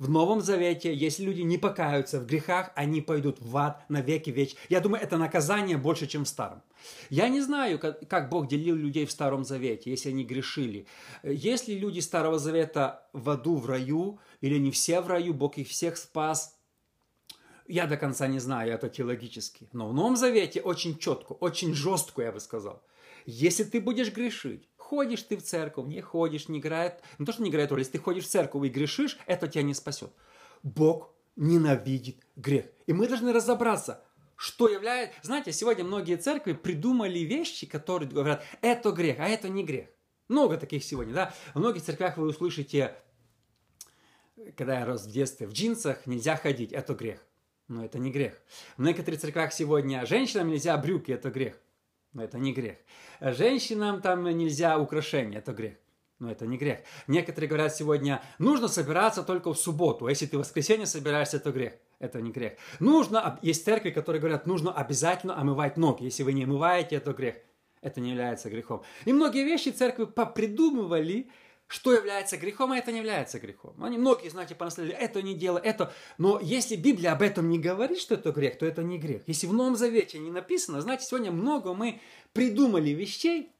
В 0.00 0.08
Новом 0.08 0.40
Завете, 0.40 0.94
если 0.94 1.24
люди 1.24 1.42
не 1.42 1.58
покаются 1.58 2.20
в 2.20 2.26
грехах, 2.26 2.72
они 2.74 3.02
пойдут 3.02 3.36
в 3.38 3.54
ад 3.58 3.84
на 3.90 4.00
веки 4.00 4.30
веч. 4.30 4.56
Я 4.70 4.80
думаю, 4.80 5.02
это 5.02 5.18
наказание 5.18 5.76
больше, 5.76 6.06
чем 6.06 6.24
в 6.24 6.28
Старом. 6.28 6.62
Я 7.10 7.28
не 7.28 7.42
знаю, 7.42 7.78
как 7.78 8.30
Бог 8.30 8.48
делил 8.48 8.76
людей 8.76 9.04
в 9.04 9.10
Старом 9.10 9.44
Завете, 9.44 9.90
если 9.90 10.08
они 10.08 10.24
грешили. 10.24 10.86
Если 11.22 11.74
люди 11.74 12.00
Старого 12.00 12.38
Завета 12.38 13.10
в 13.12 13.28
аду, 13.28 13.56
в 13.56 13.66
раю, 13.66 14.18
или 14.40 14.56
не 14.56 14.70
все 14.70 15.02
в 15.02 15.06
раю, 15.06 15.34
Бог 15.34 15.58
их 15.58 15.68
всех 15.68 15.98
спас, 15.98 16.58
я 17.68 17.86
до 17.86 17.98
конца 17.98 18.26
не 18.26 18.38
знаю, 18.38 18.72
это 18.72 18.88
теологически. 18.88 19.68
Но 19.74 19.86
в 19.86 19.92
Новом 19.92 20.16
Завете 20.16 20.62
очень 20.62 20.96
четко, 20.96 21.34
очень 21.34 21.74
жестко, 21.74 22.22
я 22.22 22.32
бы 22.32 22.40
сказал. 22.40 22.82
Если 23.26 23.64
ты 23.64 23.82
будешь 23.82 24.14
грешить, 24.14 24.66
ходишь 24.90 25.22
ты 25.22 25.36
в 25.36 25.42
церковь, 25.42 25.86
не 25.86 26.00
ходишь, 26.00 26.48
не 26.48 26.58
играет, 26.58 27.00
не 27.18 27.24
то, 27.24 27.32
что 27.32 27.44
не 27.44 27.50
играет 27.50 27.70
роль, 27.70 27.78
если 27.78 27.92
ты 27.92 27.98
ходишь 27.98 28.24
в 28.24 28.28
церковь 28.28 28.66
и 28.66 28.68
грешишь, 28.68 29.18
это 29.26 29.46
тебя 29.46 29.62
не 29.62 29.72
спасет. 29.72 30.10
Бог 30.64 31.14
ненавидит 31.36 32.16
грех. 32.34 32.66
И 32.88 32.92
мы 32.92 33.06
должны 33.06 33.32
разобраться, 33.32 34.02
что 34.34 34.68
является... 34.68 35.16
Знаете, 35.22 35.52
сегодня 35.52 35.84
многие 35.84 36.16
церкви 36.16 36.54
придумали 36.54 37.20
вещи, 37.20 37.66
которые 37.66 38.10
говорят, 38.10 38.42
это 38.62 38.90
грех, 38.90 39.20
а 39.20 39.28
это 39.28 39.48
не 39.48 39.62
грех. 39.62 39.86
Много 40.26 40.56
таких 40.56 40.82
сегодня, 40.82 41.14
да. 41.14 41.34
В 41.54 41.60
многих 41.60 41.82
церквях 41.82 42.16
вы 42.16 42.26
услышите, 42.26 42.96
когда 44.56 44.80
я 44.80 44.86
рос 44.86 45.06
в 45.06 45.10
детстве, 45.12 45.46
в 45.46 45.52
джинсах 45.52 46.04
нельзя 46.06 46.34
ходить, 46.36 46.72
это 46.72 46.94
грех. 46.94 47.20
Но 47.68 47.84
это 47.84 48.00
не 48.00 48.10
грех. 48.10 48.42
В 48.76 48.82
некоторых 48.82 49.20
церквях 49.20 49.52
сегодня 49.52 50.04
женщинам 50.04 50.48
нельзя 50.48 50.76
брюки, 50.76 51.12
это 51.12 51.30
грех. 51.30 51.60
Но 52.12 52.24
это 52.24 52.38
не 52.38 52.52
грех. 52.52 52.78
Женщинам 53.20 54.00
там 54.02 54.24
нельзя 54.24 54.78
украшения, 54.78 55.38
это 55.38 55.52
грех. 55.52 55.74
Но 56.18 56.30
это 56.30 56.46
не 56.46 56.58
грех. 56.58 56.80
Некоторые 57.06 57.48
говорят 57.48 57.74
сегодня, 57.74 58.22
нужно 58.38 58.68
собираться 58.68 59.22
только 59.22 59.52
в 59.54 59.58
субботу, 59.58 60.06
а 60.06 60.10
если 60.10 60.26
ты 60.26 60.36
в 60.36 60.40
воскресенье 60.40 60.86
собираешься, 60.86 61.38
это 61.38 61.50
грех. 61.50 61.72
это 61.98 62.20
не 62.20 62.30
грех. 62.30 62.54
Нужно, 62.80 63.38
есть 63.42 63.64
церкви, 63.64 63.90
которые 63.90 64.20
говорят, 64.20 64.46
нужно 64.46 64.72
обязательно 64.72 65.38
омывать 65.40 65.76
ноги. 65.76 66.04
Если 66.04 66.22
вы 66.22 66.32
не 66.32 66.44
омываете, 66.44 66.96
это 66.96 67.12
грех. 67.12 67.36
Это 67.80 68.00
не 68.00 68.10
является 68.10 68.50
грехом. 68.50 68.82
И 69.06 69.12
многие 69.12 69.44
вещи 69.44 69.70
церкви 69.70 70.04
попридумывали, 70.04 71.30
что 71.70 71.92
является 71.94 72.36
грехом, 72.36 72.72
а 72.72 72.78
это 72.78 72.90
не 72.90 72.98
является 72.98 73.38
грехом. 73.38 73.76
Они 73.80 73.96
многие, 73.96 74.28
знаете, 74.28 74.56
понаследовали, 74.56 74.98
это 74.98 75.22
не 75.22 75.34
дело, 75.34 75.56
это. 75.56 75.92
Но 76.18 76.40
если 76.42 76.74
Библия 76.74 77.12
об 77.12 77.22
этом 77.22 77.48
не 77.48 77.60
говорит, 77.60 78.00
что 78.00 78.14
это 78.14 78.32
грех, 78.32 78.58
то 78.58 78.66
это 78.66 78.82
не 78.82 78.98
грех. 78.98 79.22
Если 79.28 79.46
в 79.46 79.52
Новом 79.52 79.76
Завете 79.76 80.18
не 80.18 80.32
написано, 80.32 80.80
знаете, 80.80 81.04
сегодня 81.04 81.30
много 81.30 81.72
мы 81.72 82.00
придумали 82.32 82.90
вещей, 82.90 83.52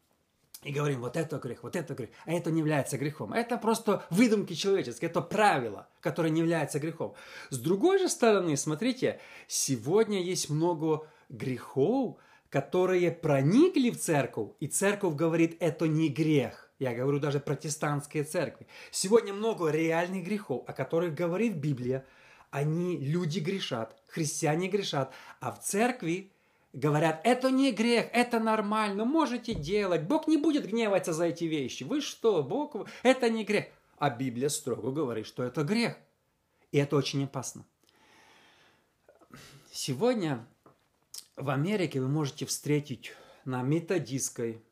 и 0.65 0.73
говорим, 0.73 1.03
вот 1.03 1.17
это 1.17 1.39
грех, 1.39 1.63
вот 1.63 1.77
это 1.77 1.95
грех, 1.95 2.11
а 2.27 2.33
это 2.33 2.51
не 2.51 2.59
является 2.59 2.99
грехом. 2.99 3.33
Это 3.33 3.57
просто 3.57 4.05
выдумки 4.11 4.55
человеческие, 4.55 5.09
это 5.09 5.21
правило, 5.21 5.89
которое 6.01 6.31
не 6.31 6.41
является 6.41 6.81
грехом. 6.81 7.15
С 7.51 7.59
другой 7.61 8.01
же 8.01 8.09
стороны, 8.09 8.57
смотрите, 8.57 9.21
сегодня 9.47 10.21
есть 10.21 10.51
много 10.51 11.07
грехов, 11.29 12.17
которые 12.49 13.13
проникли 13.13 13.91
в 13.91 14.01
церковь, 14.01 14.51
и 14.59 14.67
церковь 14.67 15.15
говорит, 15.15 15.57
это 15.61 15.87
не 15.87 16.09
грех. 16.09 16.70
Я 16.81 16.95
говорю 16.95 17.21
даже 17.21 17.41
протестантские 17.41 18.25
церкви. 18.25 18.67
Сегодня 18.91 19.35
много 19.35 19.69
реальных 19.69 20.25
грехов, 20.25 20.65
о 20.67 20.73
которых 20.73 21.15
говорит 21.15 21.57
Библия. 21.57 22.07
Они, 22.51 22.97
люди 22.97 23.39
грешат, 23.39 23.95
христиане 24.09 24.69
грешат, 24.69 25.13
а 25.41 25.53
в 25.53 25.61
церкви 25.61 26.33
говорят, 26.73 27.21
это 27.23 27.51
не 27.51 27.71
грех, 27.71 28.07
это 28.13 28.41
нормально, 28.41 29.05
можете 29.05 29.55
делать, 29.55 30.05
Бог 30.05 30.27
не 30.27 30.39
будет 30.39 30.67
гневаться 30.67 31.13
за 31.13 31.27
эти 31.27 31.45
вещи. 31.45 31.85
Вы 31.85 32.01
что, 32.01 32.43
Бог, 32.43 32.75
это 33.03 33.29
не 33.29 33.45
грех. 33.45 33.67
А 33.99 34.09
Библия 34.09 34.49
строго 34.49 34.91
говорит, 34.91 35.27
что 35.27 35.43
это 35.43 35.63
грех. 35.65 35.99
И 36.73 36.79
это 36.79 36.97
очень 36.97 37.23
опасно. 37.25 37.67
Сегодня 39.71 40.47
в 41.37 41.51
Америке 41.51 42.01
вы 42.01 42.09
можете 42.09 42.47
встретить 42.47 43.13
на 43.45 43.61
методистской, 43.61 44.63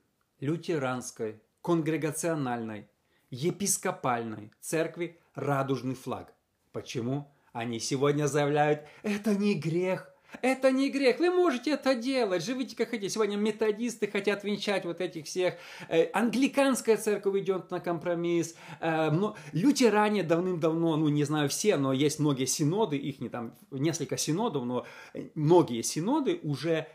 лютеранской, 0.41 1.41
конгрегациональной, 1.69 2.89
епископальной 3.29 4.51
церкви 4.59 5.19
радужный 5.35 5.95
флаг. 5.95 6.33
Почему? 6.73 7.31
Они 7.53 7.79
сегодня 7.79 8.27
заявляют, 8.27 8.87
это 9.03 9.35
не 9.35 9.53
грех, 9.53 10.11
это 10.41 10.71
не 10.71 10.89
грех. 10.89 11.19
Вы 11.19 11.31
можете 11.31 11.73
это 11.73 11.95
делать. 11.95 12.43
Живите 12.43 12.75
как 12.75 12.89
хотите. 12.89 13.11
Сегодня 13.11 13.37
методисты 13.37 14.07
хотят 14.07 14.45
венчать 14.45 14.87
вот 14.87 15.03
этих 15.03 15.27
всех. 15.27 15.57
Э, 15.91 16.07
англиканская 16.15 16.97
церковь 16.97 17.37
идет 17.43 17.71
на 17.71 17.81
компромисс. 17.81 18.55
Э, 18.81 19.11
лютеране 19.53 20.23
давным-давно, 20.23 20.97
ну 20.97 21.09
не 21.11 21.25
знаю 21.25 21.51
все, 21.51 21.77
но 21.77 21.93
есть 21.93 22.19
многие 22.19 22.47
синоды, 22.47 22.97
их 22.97 23.21
не 23.21 23.29
там 23.29 23.55
несколько 23.71 24.17
синодов, 24.17 24.65
но 24.65 24.87
многие 25.35 25.83
синоды 25.83 26.41
уже 26.43 26.87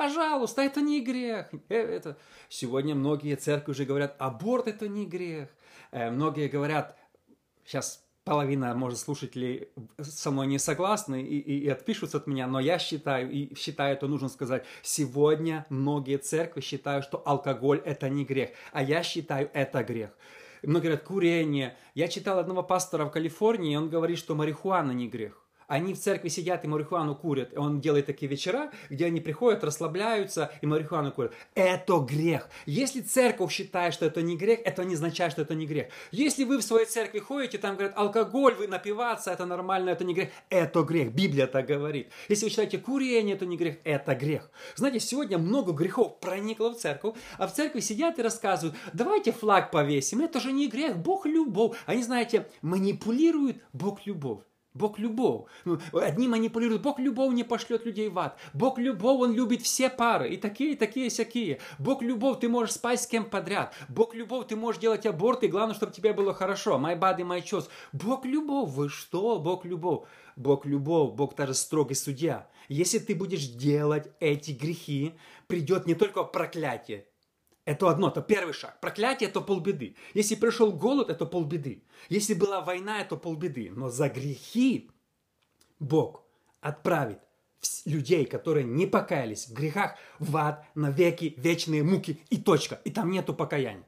Пожалуйста, 0.00 0.62
это 0.62 0.80
не 0.80 1.02
грех. 1.02 1.50
Э, 1.68 1.76
это... 1.76 2.16
Сегодня 2.48 2.94
многие 2.94 3.36
церкви 3.36 3.72
уже 3.72 3.84
говорят, 3.84 4.16
аборт 4.18 4.66
это 4.66 4.88
не 4.88 5.04
грех. 5.04 5.50
Многие 5.92 6.48
говорят, 6.48 6.96
сейчас 7.66 8.02
половина, 8.24 8.74
может, 8.74 8.98
слушателей 8.98 9.68
со 10.00 10.30
мной 10.30 10.46
не 10.46 10.58
согласны 10.58 11.20
и, 11.20 11.38
и, 11.38 11.64
и 11.64 11.68
отпишутся 11.68 12.16
от 12.16 12.26
меня, 12.26 12.46
но 12.46 12.60
я 12.60 12.78
считаю, 12.78 13.30
и 13.30 13.54
считаю, 13.54 13.92
это 13.92 14.06
нужно 14.06 14.30
сказать, 14.30 14.64
сегодня 14.80 15.66
многие 15.68 16.16
церкви 16.16 16.62
считают, 16.62 17.04
что 17.04 17.22
алкоголь– 17.26 17.82
это 17.84 18.08
не 18.08 18.24
грех, 18.24 18.52
а 18.72 18.82
я 18.82 19.02
считаю, 19.02 19.50
это 19.52 19.84
грех. 19.84 20.16
Многие 20.62 20.86
говорят, 20.86 21.04
курение. 21.04 21.76
Я 21.94 22.08
читал 22.08 22.38
одного 22.38 22.62
пастора 22.62 23.04
в 23.04 23.10
Калифорнии, 23.10 23.74
и 23.74 23.76
он 23.76 23.90
говорит, 23.90 24.16
что 24.16 24.34
марихуана 24.34 24.92
не 24.92 25.08
грех. 25.08 25.39
Они 25.70 25.94
в 25.94 26.00
церкви 26.00 26.28
сидят 26.28 26.64
и 26.64 26.68
марихуану 26.68 27.14
курят. 27.14 27.56
Он 27.56 27.80
делает 27.80 28.06
такие 28.06 28.28
вечера, 28.28 28.72
где 28.88 29.06
они 29.06 29.20
приходят, 29.20 29.62
расслабляются 29.62 30.50
и 30.60 30.66
марихуану 30.66 31.12
курят. 31.12 31.32
Это 31.54 32.00
грех. 32.00 32.50
Если 32.66 33.02
церковь 33.02 33.52
считает, 33.52 33.94
что 33.94 34.04
это 34.04 34.20
не 34.20 34.36
грех, 34.36 34.58
это 34.64 34.84
не 34.84 34.94
означает, 34.94 35.30
что 35.30 35.42
это 35.42 35.54
не 35.54 35.66
грех. 35.66 35.86
Если 36.10 36.42
вы 36.42 36.58
в 36.58 36.62
своей 36.62 36.86
церкви 36.86 37.20
ходите, 37.20 37.58
там 37.58 37.76
говорят, 37.76 37.96
алкоголь, 37.96 38.56
вы 38.56 38.66
напиваться, 38.66 39.30
это 39.30 39.46
нормально, 39.46 39.90
это 39.90 40.02
не 40.02 40.12
грех. 40.12 40.30
Это 40.48 40.82
грех. 40.82 41.12
Библия 41.12 41.46
так 41.46 41.66
говорит. 41.66 42.08
Если 42.28 42.46
вы 42.46 42.50
считаете 42.50 42.78
курение, 42.78 43.36
это 43.36 43.46
не 43.46 43.56
грех, 43.56 43.76
это 43.84 44.16
грех. 44.16 44.50
Знаете, 44.74 44.98
сегодня 44.98 45.38
много 45.38 45.70
грехов 45.70 46.18
проникло 46.18 46.70
в 46.70 46.78
церковь, 46.78 47.14
а 47.38 47.46
в 47.46 47.54
церкви 47.54 47.78
сидят 47.78 48.18
и 48.18 48.22
рассказывают, 48.22 48.76
давайте 48.92 49.30
флаг 49.30 49.70
повесим, 49.70 50.20
это 50.20 50.40
же 50.40 50.50
не 50.50 50.66
грех, 50.66 50.98
Бог 50.98 51.26
любовь. 51.26 51.76
Они, 51.86 52.02
знаете, 52.02 52.48
манипулируют 52.60 53.58
Бог 53.72 54.04
любовь. 54.04 54.40
Бог 54.72 54.98
любовь. 55.00 55.46
Ну, 55.64 55.80
одни 55.92 56.28
манипулируют. 56.28 56.82
Бог 56.82 57.00
любовь 57.00 57.34
не 57.34 57.42
пошлет 57.42 57.84
людей 57.84 58.08
в 58.08 58.18
ад. 58.18 58.38
Бог 58.54 58.78
любовь, 58.78 59.20
Он 59.20 59.32
любит 59.32 59.62
все 59.62 59.90
пары. 59.90 60.30
И 60.30 60.36
такие, 60.36 60.72
и 60.72 60.76
такие, 60.76 61.06
и 61.06 61.10
всякие. 61.10 61.60
Бог 61.78 62.02
любовь, 62.02 62.38
ты 62.40 62.48
можешь 62.48 62.74
спать 62.74 63.00
с 63.00 63.06
кем 63.06 63.24
подряд. 63.24 63.74
Бог 63.88 64.14
любовь, 64.14 64.46
ты 64.46 64.54
можешь 64.54 64.80
делать 64.80 65.06
аборт, 65.06 65.42
и 65.42 65.48
главное, 65.48 65.74
чтобы 65.74 65.92
тебе 65.92 66.12
было 66.12 66.32
хорошо. 66.32 66.78
My 66.78 66.98
body, 66.98 67.22
my 67.22 67.42
choice. 67.42 67.68
Бог 67.92 68.24
любовь, 68.24 68.70
вы 68.70 68.88
что? 68.88 69.40
Бог 69.40 69.64
любовь. 69.64 70.06
Бог 70.36 70.64
любовь, 70.64 71.14
Бог 71.14 71.34
даже 71.34 71.54
строгий 71.54 71.94
судья. 71.94 72.48
Если 72.68 72.98
ты 72.98 73.16
будешь 73.16 73.48
делать 73.48 74.08
эти 74.20 74.52
грехи, 74.52 75.14
придет 75.48 75.86
не 75.86 75.94
только 75.94 76.22
проклятие, 76.22 77.06
это 77.64 77.90
одно, 77.90 78.08
это 78.08 78.22
первый 78.22 78.52
шаг. 78.52 78.80
Проклятие– 78.80 79.28
это 79.30 79.40
полбеды. 79.40 79.96
Если 80.14 80.34
пришел 80.34 80.72
голод, 80.72 81.10
это 81.10 81.26
полбеды. 81.26 81.84
Если 82.08 82.34
была 82.34 82.60
война, 82.62 83.00
это 83.00 83.16
полбеды. 83.16 83.70
Но 83.70 83.90
за 83.90 84.08
грехи 84.08 84.90
Бог 85.78 86.24
отправит 86.60 87.20
людей, 87.84 88.24
которые 88.24 88.64
не 88.64 88.86
покаялись 88.86 89.46
в 89.46 89.52
грехах, 89.52 89.96
в 90.18 90.36
ад, 90.36 90.64
на 90.74 90.90
веки, 90.90 91.34
вечные 91.36 91.82
муки 91.82 92.20
и 92.30 92.38
точка. 92.38 92.80
И 92.84 92.90
там 92.90 93.10
нету 93.10 93.34
покаяния. 93.34 93.86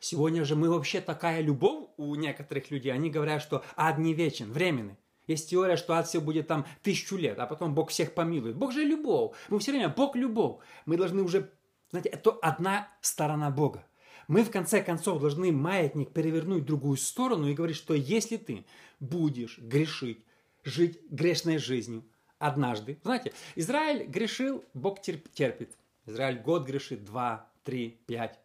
Сегодня 0.00 0.44
же 0.44 0.56
мы 0.56 0.70
вообще 0.70 1.00
такая 1.00 1.40
любовь 1.40 1.88
у 1.96 2.14
некоторых 2.14 2.70
людей. 2.70 2.92
Они 2.92 3.10
говорят, 3.10 3.42
что 3.42 3.64
ад 3.76 3.98
не 3.98 4.14
вечен, 4.14 4.52
временный. 4.52 4.96
Есть 5.26 5.50
теория, 5.50 5.76
что 5.76 5.94
ад 5.94 6.06
все 6.06 6.20
будет 6.20 6.48
там 6.48 6.66
тысячу 6.82 7.16
лет, 7.16 7.38
а 7.38 7.46
потом 7.46 7.74
Бог 7.74 7.90
всех 7.90 8.14
помилует. 8.14 8.56
Бог 8.56 8.72
же 8.72 8.82
любовь. 8.84 9.36
Мы 9.48 9.58
все 9.58 9.72
время, 9.72 9.88
Бог 9.88 10.16
любовь. 10.16 10.60
Мы 10.86 10.96
должны 10.96 11.22
уже 11.22 11.52
знаете, 11.92 12.08
это 12.08 12.30
одна 12.30 12.88
сторона 13.02 13.50
Бога. 13.50 13.86
Мы 14.26 14.44
в 14.44 14.50
конце 14.50 14.82
концов 14.82 15.20
должны 15.20 15.52
маятник 15.52 16.12
перевернуть 16.12 16.62
в 16.62 16.66
другую 16.66 16.96
сторону 16.96 17.48
и 17.48 17.54
говорить, 17.54 17.76
что 17.76 17.92
если 17.92 18.38
ты 18.38 18.64
будешь 18.98 19.58
грешить, 19.58 20.24
жить 20.64 21.00
грешной 21.10 21.58
жизнью 21.58 22.02
однажды, 22.38 22.98
знаете, 23.04 23.32
Израиль 23.56 24.06
грешил, 24.06 24.64
Бог 24.72 25.02
терпит. 25.02 25.76
Израиль 26.06 26.40
год 26.40 26.66
грешит, 26.66 27.04
два, 27.04 27.50
три, 27.62 28.00
пять. 28.06 28.40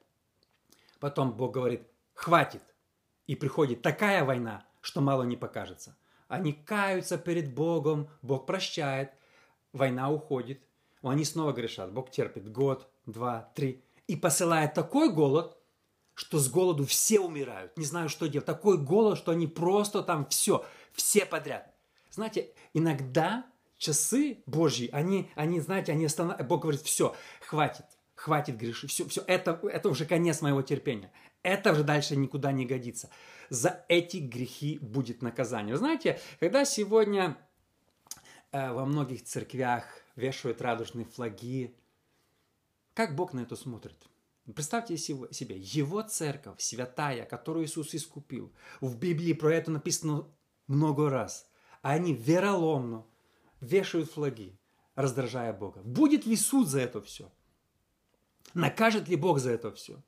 Потом 0.99 1.31
Бог 1.31 1.53
говорит, 1.53 1.87
хватит. 2.13 2.63
И 3.27 3.35
приходит 3.35 3.81
такая 3.81 4.25
война, 4.25 4.65
что 4.81 4.99
мало 4.99 5.23
не 5.23 5.37
покажется. 5.37 5.95
Они 6.27 6.51
каются 6.51 7.17
перед 7.17 7.53
Богом, 7.53 8.09
Бог 8.21 8.45
прощает, 8.45 9.13
война 9.71 10.11
уходит, 10.11 10.61
они 11.01 11.23
снова 11.23 11.53
грешат, 11.53 11.93
Бог 11.93 12.11
терпит 12.11 12.51
год, 12.51 12.89
два, 13.07 13.51
три. 13.55 13.83
И 14.05 14.15
посылает 14.15 14.73
такой 14.73 15.11
голод, 15.11 15.57
что 16.13 16.39
с 16.39 16.49
голоду 16.49 16.85
все 16.85 17.19
умирают. 17.19 17.75
Не 17.77 17.85
знаю, 17.85 18.09
что 18.09 18.27
делать. 18.27 18.45
Такой 18.45 18.77
голод, 18.77 19.17
что 19.17 19.31
они 19.31 19.47
просто 19.47 20.03
там 20.03 20.27
все, 20.27 20.65
все 20.93 21.25
подряд. 21.25 21.73
Знаете, 22.11 22.53
иногда 22.73 23.45
часы 23.77 24.41
Божьи, 24.45 24.89
они, 24.91 25.29
они 25.35 25.59
знаете, 25.59 25.91
они 25.91 26.05
останавливают. 26.05 26.47
Бог 26.47 26.61
говорит, 26.63 26.81
все, 26.81 27.15
хватит, 27.41 27.85
хватит 28.15 28.57
грешить, 28.57 28.89
все, 28.89 29.07
все, 29.07 29.23
это, 29.27 29.59
это 29.71 29.89
уже 29.89 30.05
конец 30.05 30.41
моего 30.41 30.61
терпения. 30.61 31.11
Это 31.43 31.71
уже 31.71 31.83
дальше 31.83 32.15
никуда 32.15 32.51
не 32.51 32.65
годится. 32.65 33.09
За 33.49 33.85
эти 33.87 34.17
грехи 34.17 34.79
будет 34.81 35.21
наказание. 35.21 35.73
Вы 35.73 35.79
знаете, 35.79 36.19
когда 36.39 36.65
сегодня 36.65 37.37
э, 38.51 38.71
во 38.71 38.85
многих 38.85 39.23
церквях 39.23 39.85
вешают 40.15 40.61
радужные 40.61 41.05
флаги, 41.05 41.75
как 42.97 43.13
Бог 43.13 43.33
на 43.33 43.41
это 43.41 43.55
смотрит? 43.55 44.09
Представьте 44.55 44.97
себе, 44.97 45.57
Его 45.59 46.01
церковь, 46.01 46.59
святая, 46.59 47.25
которую 47.25 47.67
Иисус 47.67 47.93
искупил. 47.93 48.51
В 48.81 48.97
Библии 48.97 49.33
про 49.33 49.53
это 49.53 49.69
написано 49.69 50.25
много 50.65 51.07
раз. 51.07 51.47
А 51.83 51.91
они 51.91 52.15
вероломно 52.15 53.05
вешают 53.61 54.09
флаги, 54.09 54.57
раздражая 54.95 55.53
Бога. 55.53 55.81
Будет 55.83 56.25
ли 56.25 56.35
суд 56.35 56.69
за 56.69 56.79
это 56.79 56.99
все? 56.99 57.31
Накажет 58.55 59.07
ли 59.07 59.15
Бог 59.15 59.37
за 59.37 59.51
это 59.51 59.71
все? 59.71 60.01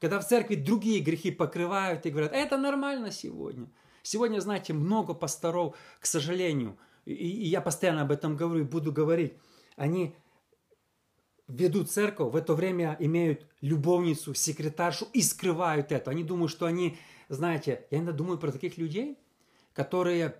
Когда 0.00 0.18
в 0.18 0.26
церкви 0.26 0.54
другие 0.54 1.00
грехи 1.00 1.30
покрывают 1.30 2.06
и 2.06 2.10
говорят, 2.10 2.32
это 2.32 2.56
нормально 2.56 3.10
сегодня. 3.10 3.70
Сегодня, 4.02 4.40
знаете, 4.40 4.72
много 4.72 5.12
пасторов, 5.12 5.76
к 5.98 6.06
сожалению, 6.06 6.78
и, 7.04 7.12
и 7.12 7.48
я 7.48 7.60
постоянно 7.60 8.00
об 8.00 8.12
этом 8.12 8.34
говорю 8.34 8.62
и 8.62 8.66
буду 8.66 8.92
говорить, 8.92 9.34
они 9.76 10.16
ведут 11.50 11.90
церковь, 11.90 12.32
в 12.32 12.36
это 12.36 12.54
время 12.54 12.96
имеют 13.00 13.46
любовницу, 13.60 14.34
секретаршу 14.34 15.06
и 15.12 15.22
скрывают 15.22 15.92
это. 15.92 16.10
Они 16.10 16.24
думают, 16.24 16.50
что 16.50 16.66
они, 16.66 16.98
знаете, 17.28 17.86
я 17.90 17.98
иногда 17.98 18.12
думаю 18.12 18.38
про 18.38 18.52
таких 18.52 18.78
людей, 18.78 19.18
которые 19.72 20.36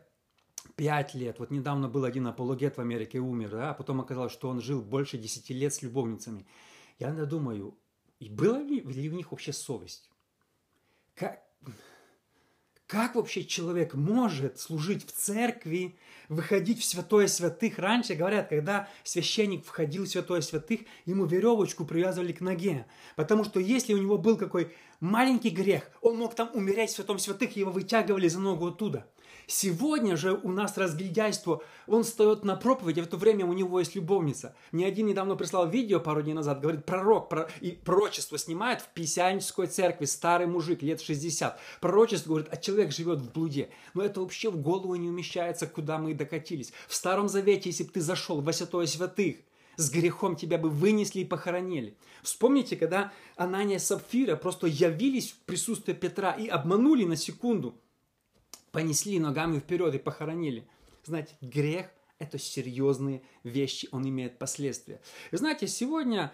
пять 0.77 1.15
лет. 1.15 1.39
Вот 1.39 1.51
недавно 1.51 1.89
был 1.89 2.05
один 2.05 2.27
апологет 2.27 2.77
в 2.77 2.81
Америке, 2.81 3.19
умер, 3.19 3.51
да, 3.51 3.71
а 3.71 3.75
потом 3.75 4.01
оказалось, 4.01 4.33
что 4.33 4.49
он 4.49 4.61
жил 4.61 4.83
больше 4.83 5.19
десяти 5.19 5.55
лет 5.55 5.75
с 5.75 5.83
любовницами. 5.83 6.47
Я 6.99 7.09
иногда 7.09 7.27
думаю, 7.27 7.77
и 8.19 8.29
была 8.29 8.61
ли, 8.61 8.81
ли 8.81 9.11
у 9.11 9.15
них 9.15 9.31
вообще 9.33 9.53
совесть? 9.53 10.11
Как, 11.15 11.43
как 12.91 13.15
вообще 13.15 13.45
человек 13.45 13.95
может 13.95 14.59
служить 14.59 15.07
в 15.07 15.13
церкви, 15.13 15.95
выходить 16.29 16.81
в 16.81 16.85
святое 16.85 17.29
святых? 17.29 17.79
Раньше, 17.79 18.15
говорят, 18.15 18.49
когда 18.49 18.89
священник 19.05 19.65
входил 19.65 20.07
в 20.07 20.09
святое 20.09 20.41
святых, 20.41 20.81
ему 21.07 21.25
веревочку 21.25 21.85
привязывали 21.85 22.33
к 22.33 22.41
ноге. 22.41 22.87
Потому 23.15 23.45
что 23.45 23.61
если 23.61 23.95
у 23.95 23.99
него 23.99 24.19
был 24.19 24.37
какой 24.37 24.75
маленький 24.99 25.51
грех, 25.51 25.89
он 26.03 26.17
мог 26.19 26.35
там 26.35 26.51
умереть 26.53 26.91
в 26.91 26.95
святом 26.95 27.21
святых, 27.21 27.55
его 27.55 27.71
вытягивали 27.71 28.27
за 28.27 28.41
ногу 28.41 28.67
оттуда. 28.67 29.07
Сегодня 29.53 30.17
же 30.17 30.35
у 30.45 30.53
нас 30.53 30.79
разгильдяйство. 30.79 31.61
Он 31.89 32.05
встает 32.05 32.45
на 32.45 32.55
проповедь, 32.55 32.99
а 32.99 33.03
в 33.03 33.07
это 33.07 33.17
время 33.17 33.45
у 33.45 33.53
него 33.53 33.81
есть 33.81 33.97
любовница. 33.97 34.55
Мне 34.71 34.87
один 34.87 35.09
недавно 35.09 35.35
прислал 35.35 35.69
видео 35.69 35.99
пару 35.99 36.23
дней 36.23 36.35
назад, 36.35 36.61
говорит, 36.61 36.85
пророк, 36.85 37.29
про... 37.29 37.51
и 37.61 37.73
пророчество 37.73 38.39
снимает 38.39 38.81
в 38.81 38.91
Писянской 38.91 39.67
церкви, 39.67 40.05
старый 40.05 40.47
мужик, 40.47 40.83
лет 40.83 41.01
60. 41.01 41.59
Пророчество 41.81 42.29
говорит, 42.29 42.49
а 42.53 42.57
человек 42.59 42.93
живет 42.93 43.19
в 43.19 43.33
блуде. 43.33 43.71
Но 43.93 44.05
это 44.05 44.21
вообще 44.21 44.51
в 44.51 44.57
голову 44.57 44.95
не 44.95 45.09
умещается, 45.09 45.67
куда 45.67 45.99
мы 45.99 46.15
докатились. 46.15 46.73
В 46.87 46.95
Старом 46.95 47.29
Завете, 47.29 47.71
если 47.71 47.83
бы 47.83 47.91
ты 47.91 48.01
зашел 48.03 48.41
во 48.41 48.53
святое 48.53 48.87
святых, 48.87 49.39
с 49.75 49.91
грехом 49.91 50.37
тебя 50.37 50.59
бы 50.59 50.69
вынесли 50.69 51.23
и 51.23 51.25
похоронили. 51.25 51.97
Вспомните, 52.23 52.77
когда 52.77 53.13
Анания 53.35 53.77
и 53.77 53.81
Сапфира 53.81 54.37
просто 54.37 54.69
явились 54.69 55.33
в 55.33 55.39
присутствие 55.39 55.97
Петра 55.97 56.31
и 56.31 56.47
обманули 56.47 57.05
на 57.05 57.17
секунду– 57.17 57.75
понесли 58.73 59.19
ногами 59.19 59.59
вперед 59.59 59.95
и 59.95 59.99
похоронили. 59.99 60.67
Знаете, 61.05 61.37
грех– 61.41 61.91
это 62.19 62.39
серьезные 62.39 63.23
вещи, 63.43 63.89
он 63.93 64.09
имеет 64.09 64.39
последствия. 64.39 65.01
И 65.31 65.37
знаете, 65.37 65.67
сегодня, 65.67 66.33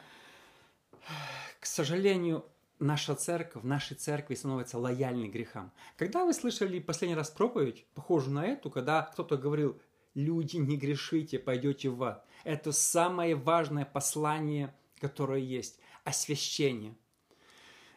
к 1.60 1.66
сожалению, 1.66 2.44
наша 2.78 3.14
церковь, 3.14 3.62
в 3.62 3.66
нашей 3.66 3.96
церкви 3.96 4.34
становится 4.34 4.78
лояльной 4.78 5.28
грехам. 5.28 5.72
Когда 5.96 6.24
вы 6.24 6.32
слышали 6.32 6.80
последний 6.80 7.16
раз 7.16 7.30
проповедь, 7.30 7.86
похожую 7.94 8.34
на 8.34 8.44
эту, 8.46 8.70
когда 8.70 9.02
кто-то 9.02 9.36
говорил, 9.36 9.80
люди, 10.14 10.56
не 10.56 10.76
грешите, 10.76 11.38
пойдете 11.38 11.88
в 11.88 12.02
ад. 12.02 12.26
Это 12.44 12.72
самое 12.72 13.34
важное 13.34 13.84
послание, 13.84 14.74
которое 15.00 15.40
есть. 15.40 15.78
Освящение. 16.04 16.96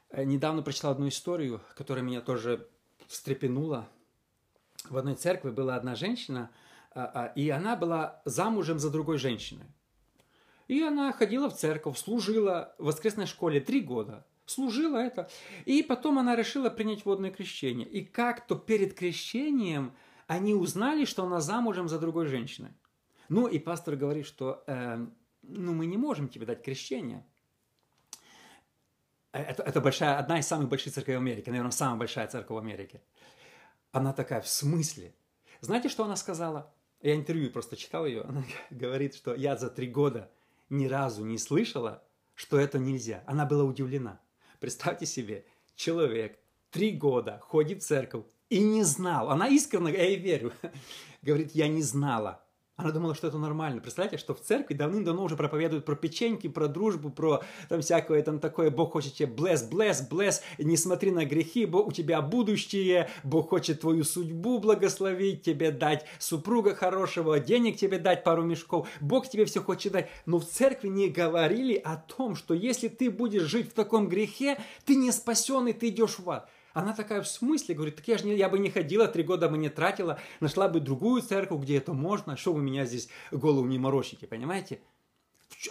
Э, 0.09 0.23
недавно 0.23 0.61
прочитал 0.61 0.91
одну 0.91 1.07
историю, 1.07 1.61
которая 1.75 2.03
меня 2.03 2.21
тоже 2.21 2.67
встрепенула 3.07 3.89
в 4.91 4.97
одной 4.97 5.15
церкви 5.15 5.51
была 5.51 5.75
одна 5.75 5.95
женщина, 5.95 6.49
а, 6.91 7.05
а, 7.05 7.25
и 7.35 7.49
она 7.49 7.75
была 7.75 8.21
замужем 8.25 8.79
за 8.79 8.89
другой 8.89 9.17
женщиной. 9.17 9.65
И 10.67 10.81
она 10.81 11.11
ходила 11.11 11.49
в 11.49 11.55
церковь, 11.55 11.97
служила 11.97 12.75
в 12.77 12.85
воскресной 12.85 13.25
школе 13.25 13.59
три 13.59 13.81
года. 13.81 14.25
Служила 14.45 14.97
это. 14.97 15.29
И 15.65 15.83
потом 15.83 16.19
она 16.19 16.35
решила 16.35 16.69
принять 16.69 17.05
водное 17.05 17.31
крещение. 17.31 17.87
И 17.87 18.03
как-то 18.03 18.55
перед 18.55 18.93
крещением 18.93 19.93
они 20.27 20.53
узнали, 20.53 21.05
что 21.05 21.23
она 21.25 21.39
замужем 21.39 21.87
за 21.87 21.99
другой 21.99 22.27
женщиной. 22.27 22.71
Ну 23.29 23.47
и 23.47 23.59
пастор 23.59 23.95
говорит, 23.95 24.25
что 24.25 24.63
э, 24.67 25.05
ну, 25.41 25.73
мы 25.73 25.85
не 25.85 25.97
можем 25.97 26.27
тебе 26.27 26.45
дать 26.45 26.63
крещение. 26.63 27.25
Э, 29.31 29.41
это, 29.41 29.63
это 29.63 29.81
большая, 29.81 30.17
одна 30.17 30.39
из 30.39 30.47
самых 30.47 30.69
больших 30.69 30.93
церквей 30.93 31.17
в 31.17 31.19
Америке, 31.19 31.51
наверное, 31.51 31.71
самая 31.71 31.97
большая 31.97 32.27
церковь 32.27 32.55
в 32.55 32.59
Америке. 32.59 33.01
Она 33.91 34.13
такая, 34.13 34.41
в 34.41 34.47
смысле? 34.47 35.13
Знаете, 35.61 35.89
что 35.89 36.03
она 36.03 36.15
сказала? 36.15 36.73
Я 37.01 37.15
интервью 37.15 37.49
просто 37.49 37.75
читал 37.75 38.05
ее. 38.05 38.21
Она 38.21 38.43
говорит, 38.69 39.15
что 39.15 39.33
я 39.33 39.55
за 39.55 39.69
три 39.69 39.87
года 39.87 40.29
ни 40.69 40.85
разу 40.85 41.25
не 41.25 41.37
слышала, 41.37 42.03
что 42.35 42.59
это 42.59 42.77
нельзя. 42.77 43.23
Она 43.25 43.45
была 43.45 43.63
удивлена. 43.63 44.19
Представьте 44.59 45.05
себе, 45.05 45.45
человек 45.75 46.39
три 46.69 46.91
года 46.91 47.39
ходит 47.43 47.81
в 47.81 47.85
церковь 47.87 48.25
и 48.49 48.59
не 48.59 48.83
знал. 48.83 49.29
Она 49.29 49.47
искренне, 49.47 49.93
я 49.93 50.05
ей 50.05 50.17
верю, 50.17 50.53
говорит, 51.21 51.51
я 51.53 51.67
не 51.67 51.81
знала, 51.81 52.43
она 52.79 52.91
думала, 52.91 53.13
что 53.13 53.27
это 53.27 53.37
нормально. 53.37 53.81
Представляете, 53.81 54.17
что 54.17 54.33
в 54.33 54.39
церкви 54.39 54.73
давным-давно 54.73 55.23
уже 55.23 55.35
проповедуют 55.35 55.83
про 55.83 55.95
печеньки, 55.95 56.47
про 56.47 56.69
дружбу, 56.69 57.09
про 57.09 57.43
там 57.67 57.81
всякое 57.81 58.23
там 58.23 58.39
такое. 58.39 58.71
Бог 58.71 58.93
хочет 58.93 59.15
тебе 59.15 59.29
bless, 59.29 59.69
bless, 59.69 60.09
bless. 60.09 60.35
Не 60.57 60.77
смотри 60.77 61.11
на 61.11 61.25
грехи, 61.25 61.65
Бог, 61.65 61.87
у 61.87 61.91
тебя 61.91 62.21
будущее. 62.21 63.09
Бог 63.23 63.49
хочет 63.49 63.81
твою 63.81 64.05
судьбу 64.05 64.59
благословить, 64.59 65.41
тебе 65.41 65.71
дать 65.71 66.05
супруга 66.19 66.73
хорошего, 66.73 67.37
денег 67.41 67.75
тебе 67.75 67.99
дать 67.99 68.23
пару 68.23 68.43
мешков. 68.43 68.87
Бог 69.01 69.27
тебе 69.27 69.43
все 69.43 69.61
хочет 69.61 69.91
дать. 69.91 70.09
Но 70.25 70.39
в 70.39 70.45
церкви 70.45 70.87
не 70.87 71.09
говорили 71.09 71.75
о 71.75 71.97
том, 71.97 72.37
что 72.37 72.53
если 72.53 72.87
ты 72.87 73.11
будешь 73.11 73.43
жить 73.43 73.69
в 73.69 73.73
таком 73.73 74.07
грехе, 74.07 74.57
ты 74.85 74.95
не 74.95 75.11
спасенный, 75.11 75.73
ты 75.73 75.89
идешь 75.89 76.17
в 76.17 76.29
ад. 76.29 76.49
Она 76.73 76.93
такая, 76.93 77.21
в 77.21 77.27
смысле? 77.27 77.75
Говорит, 77.75 77.95
так 77.95 78.07
я, 78.07 78.17
же 78.17 78.25
не, 78.25 78.35
я 78.35 78.49
бы 78.49 78.59
не 78.59 78.69
ходила, 78.69 79.07
три 79.07 79.23
года 79.23 79.49
бы 79.49 79.57
не 79.57 79.69
тратила, 79.69 80.19
нашла 80.39 80.69
бы 80.69 80.79
другую 80.79 81.21
церковь, 81.21 81.61
где 81.61 81.77
это 81.77 81.93
можно, 81.93 82.37
что 82.37 82.53
вы 82.53 82.61
меня 82.61 82.85
здесь 82.85 83.09
голову 83.31 83.65
не 83.65 83.79
морочите, 83.79 84.27
понимаете? 84.27 84.81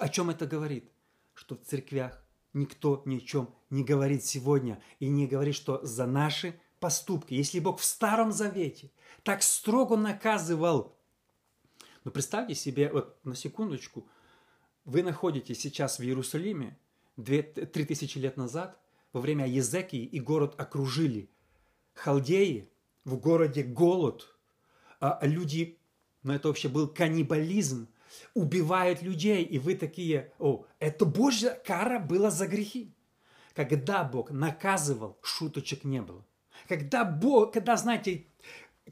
О 0.00 0.08
чем 0.08 0.30
это 0.30 0.46
говорит? 0.46 0.90
Что 1.34 1.54
в 1.54 1.62
церквях 1.62 2.20
никто 2.52 3.02
ни 3.04 3.18
о 3.18 3.20
чем 3.20 3.54
не 3.70 3.84
говорит 3.84 4.24
сегодня 4.24 4.82
и 4.98 5.08
не 5.08 5.26
говорит, 5.26 5.54
что 5.54 5.80
за 5.84 6.06
наши 6.06 6.58
поступки, 6.80 7.34
если 7.34 7.61
Бог 7.61 7.78
в 7.78 7.84
Старом 7.84 8.32
Завете 8.32 8.90
так 9.22 9.42
строго 9.42 9.96
наказывал, 9.96 10.96
но 12.04 12.11
представьте 12.11 12.54
себе, 12.54 12.90
вот 12.92 13.24
на 13.24 13.37
секундочку, 13.37 14.06
вы 14.84 15.02
находитесь 15.02 15.61
сейчас 15.61 15.98
в 15.98 16.02
Иерусалиме, 16.02 16.76
две, 17.16 17.42
три 17.42 17.84
тысячи 17.84 18.18
лет 18.18 18.37
назад– 18.37 18.80
во 19.12 19.21
время 19.21 19.47
Езекии 19.47 20.05
и 20.05 20.21
город 20.21 20.55
окружили. 20.59 21.31
Халдеи, 21.94 22.68
в 23.05 23.16
городе 23.16 23.62
голод, 23.62 24.37
а 25.01 25.18
люди, 25.23 25.79
ну 26.23 26.33
это 26.33 26.49
вообще 26.49 26.68
был 26.68 26.88
каннибализм, 26.88 27.88
убивают 28.35 29.03
людей, 29.03 29.44
и 29.44 29.59
вы 29.59 29.75
такие, 29.75 30.33
о, 30.38 30.64
это 30.79 31.05
Божья 31.05 31.51
кара 31.64 31.99
была 31.99 32.31
за 32.31 32.47
грехи. 32.47 32.94
Когда 33.55 34.05
Бог 34.05 34.31
наказывал, 34.31 35.18
шуточек 35.23 35.85
не 35.85 36.01
было. 36.01 36.25
Когда 36.68 37.05
Бог, 37.05 37.53
когда, 37.53 37.77
знаете, 37.77 38.27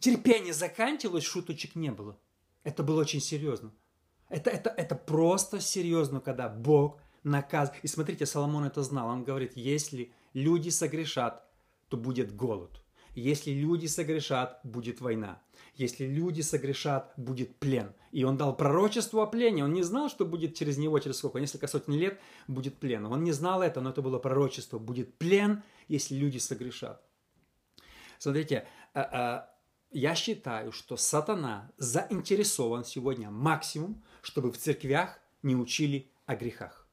терпение 0.01 0.53
заканчивалось, 0.53 1.25
шуточек 1.25 1.77
не 1.77 1.91
было. 1.91 2.19
Это 2.65 2.83
было 2.83 3.01
очень 3.01 3.21
серьезно. 3.21 3.73
Это, 4.29 4.51
это, 4.51 4.71
это 4.71 4.97
просто 4.97 5.61
серьезно, 5.61 6.21
когда 6.21 6.49
Бог 6.49 7.01
наказ. 7.27 7.73
И 7.83 7.89
смотрите, 7.89 8.25
Соломон 8.25 8.65
это 8.65 8.83
знал. 8.83 9.09
Он 9.09 9.25
говорит, 9.25 9.53
если 9.57 10.13
люди 10.33 10.71
согрешат, 10.71 11.47
то 11.89 11.97
будет 11.97 12.35
голод. 12.35 12.83
Если 13.15 13.51
люди 13.51 13.87
согрешат, 13.87 14.61
будет 14.63 15.01
война. 15.01 15.43
Если 15.75 16.05
люди 16.07 16.43
согрешат, 16.43 17.15
будет 17.17 17.57
плен. 17.57 17.95
И 18.13 18.25
он 18.25 18.37
дал 18.37 18.55
пророчество 18.55 19.23
о 19.23 19.27
плене. 19.27 19.65
Он 19.65 19.73
не 19.73 19.83
знал, 19.83 20.11
что 20.11 20.27
будет 20.27 20.55
через 20.55 20.77
него, 20.77 20.99
через 20.99 21.17
сколько, 21.17 21.41
несколько 21.41 21.67
сотен 21.67 21.95
лет 21.95 22.21
будет 22.47 22.77
плен. 22.77 23.07
Он 23.07 23.25
не 23.25 23.33
знал 23.33 23.63
это, 23.63 23.81
но 23.81 23.91
это 23.91 24.03
было 24.03 24.19
пророчество. 24.19 24.79
Будет 24.79 25.15
плен, 25.15 25.63
если 25.89 26.15
люди 26.15 26.39
согрешат. 26.39 27.03
Смотрите, 28.19 28.67
а, 28.93 29.01
а, 29.01 29.51
я 29.91 30.15
считаю, 30.15 30.73
что 30.73 30.97
сатана 30.97 31.73
заинтересован 31.79 32.85
сегодня 32.85 33.31
максимум, 33.31 34.03
чтобы 34.21 34.53
в 34.53 34.59
церквях 34.59 35.19
не 35.43 35.57
учили 35.57 36.11
о 36.27 36.37
грехах. 36.37 36.86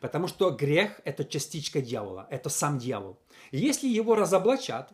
Потому 0.00 0.28
что 0.28 0.50
грех– 0.50 1.00
это 1.04 1.24
частичка 1.24 1.80
дьявола, 1.80 2.26
это 2.30 2.48
сам 2.48 2.78
дьявол. 2.78 3.18
Если 3.50 3.88
его 3.88 4.14
разоблачат, 4.14 4.92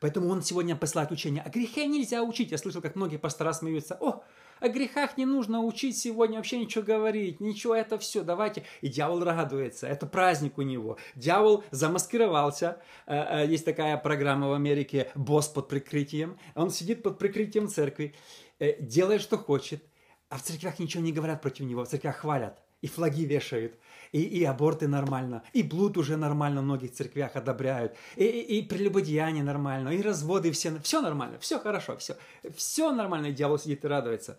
поэтому 0.00 0.28
он 0.28 0.42
сегодня 0.42 0.76
посылает 0.76 1.10
учение, 1.10 1.42
о 1.42 1.50
грехе 1.50 1.86
нельзя 1.86 2.22
учить. 2.22 2.50
Я 2.50 2.58
слышал, 2.58 2.82
как 2.82 2.96
многие 2.96 3.18
пастора 3.18 3.52
смеются, 3.52 3.96
о, 4.00 4.24
о 4.60 4.68
грехах 4.68 5.16
не 5.16 5.26
нужно 5.26 5.60
учить 5.60 5.96
сегодня, 5.96 6.36
вообще 6.36 6.58
ничего 6.58 6.82
говорить, 6.82 7.40
ничего, 7.40 7.74
это 7.74 7.98
все, 7.98 8.22
давайте. 8.22 8.64
И 8.80 8.88
дьявол 8.88 9.22
радуется, 9.22 9.86
это 9.86 10.06
праздник 10.06 10.58
у 10.58 10.62
него. 10.62 10.98
Дьявол 11.14 11.64
замаскировался. 11.70 12.80
Э, 13.06 13.44
э, 13.44 13.46
есть 13.46 13.64
такая 13.64 13.96
программа 13.96 14.48
в 14.48 14.52
Америке 14.54 15.10
«Босс 15.14 15.48
под 15.48 15.68
прикрытием». 15.68 16.38
Он 16.54 16.70
сидит 16.70 17.02
под 17.02 17.18
прикрытием 17.18 17.68
церкви, 17.68 18.14
э, 18.58 18.80
делает, 18.80 19.20
что 19.20 19.38
хочет, 19.38 19.84
а 20.28 20.38
в 20.38 20.42
церквях 20.42 20.78
ничего 20.78 21.02
не 21.02 21.12
говорят 21.12 21.42
против 21.42 21.66
него, 21.66 21.84
в 21.84 21.88
церквях 21.88 22.16
хвалят 22.16 22.62
и 22.82 22.88
флаги 22.88 23.24
вешают 23.24 23.74
и, 24.12 24.22
и 24.22 24.44
аборты 24.44 24.88
нормально, 24.88 25.42
и 25.52 25.62
блуд 25.62 25.96
уже 25.96 26.16
нормально 26.16 26.60
в 26.60 26.64
многих 26.64 26.92
церквях 26.92 27.36
одобряют, 27.36 27.96
и, 28.16 28.24
и, 28.24 28.58
и 28.58 28.62
прелюбодеяние 28.62 29.44
нормально, 29.44 29.90
и 29.90 30.02
разводы, 30.02 30.52
все, 30.52 30.78
все 30.80 31.00
нормально, 31.00 31.38
все 31.38 31.58
хорошо, 31.58 31.96
все, 31.96 32.16
все 32.54 32.92
нормально, 32.92 33.26
и 33.26 33.32
дьявол 33.32 33.58
сидит 33.58 33.84
и 33.84 33.88
радуется. 33.88 34.38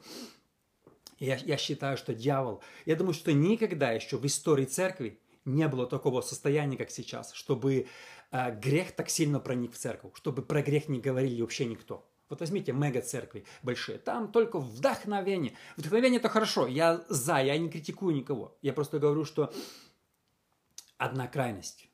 Я, 1.20 1.38
я 1.38 1.58
считаю, 1.58 1.98
что 1.98 2.14
дьявол, 2.14 2.62
я 2.86 2.96
думаю, 2.96 3.14
что 3.14 3.34
никогда 3.34 3.92
еще 3.92 4.18
в 4.18 4.26
истории 4.26 4.66
церкви 4.66 5.20
не 5.46 5.68
было 5.68 5.88
такого 5.88 6.22
состояния, 6.22 6.78
как 6.78 6.92
сейчас, 6.92 7.34
чтобы 7.34 7.88
э, 8.32 8.60
грех 8.60 8.92
так 8.92 9.10
сильно 9.10 9.40
проник 9.40 9.74
в 9.74 9.78
церковь, 9.78 10.12
чтобы 10.16 10.44
про 10.44 10.62
грех 10.62 10.90
не 10.90 11.00
говорили 11.00 11.42
вообще 11.42 11.66
никто. 11.66 12.08
Вот 12.30 12.40
возьмите 12.40 12.74
мега-церкви 12.74 13.46
большие, 13.64 13.98
там 13.98 14.32
только 14.32 14.60
вдохновение. 14.60 15.56
Вдохновение 15.78 16.20
это 16.20 16.30
хорошо, 16.30 16.68
я 16.68 17.06
за, 17.08 17.38
я 17.38 17.58
не 17.58 17.70
критикую 17.70 18.16
никого. 18.16 18.58
Я 18.62 18.74
просто 18.74 19.00
говорю, 19.00 19.24
что 19.24 19.54
одна 20.98 21.28
крайность, 21.28 21.90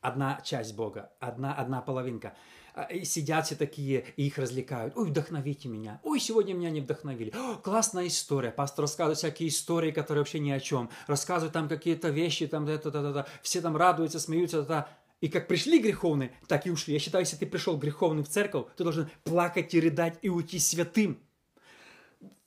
одна 0.00 0.40
часть 0.44 0.74
Бога, 0.74 1.12
одна, 1.20 1.54
одна 1.54 1.80
половинка. 1.80 2.36
А, 2.74 2.84
и 2.84 3.04
сидят 3.04 3.46
все 3.46 3.56
такие, 3.56 4.04
и 4.16 4.26
их 4.26 4.38
развлекают. 4.38 4.96
Ой, 4.96 5.08
вдохновите 5.08 5.68
меня. 5.68 6.00
Ой, 6.04 6.20
сегодня 6.20 6.54
меня 6.54 6.70
не 6.70 6.80
вдохновили. 6.80 7.32
О, 7.34 7.56
классная 7.56 8.06
история. 8.06 8.52
Пастор 8.52 8.82
рассказывает 8.82 9.18
всякие 9.18 9.48
истории, 9.48 9.90
которые 9.90 10.20
вообще 10.20 10.38
ни 10.38 10.50
о 10.50 10.60
чем. 10.60 10.88
Рассказывает 11.08 11.52
там 11.52 11.68
какие-то 11.68 12.10
вещи, 12.10 12.46
там, 12.46 12.66
да, 12.66 12.78
да, 12.78 12.90
да, 12.90 13.12
да. 13.12 13.26
все 13.42 13.60
там 13.60 13.76
радуются, 13.76 14.20
смеются, 14.20 14.62
да, 14.62 14.68
да. 14.68 14.88
И 15.20 15.28
как 15.28 15.48
пришли 15.48 15.80
греховные, 15.80 16.32
так 16.46 16.66
и 16.66 16.70
ушли. 16.70 16.94
Я 16.94 17.00
считаю, 17.00 17.24
если 17.24 17.36
ты 17.36 17.46
пришел 17.46 17.76
греховный 17.76 18.22
в 18.22 18.28
церковь, 18.28 18.66
ты 18.76 18.84
должен 18.84 19.10
плакать 19.24 19.74
и 19.74 19.80
рыдать 19.80 20.18
и 20.22 20.28
уйти 20.28 20.58
святым. 20.58 21.18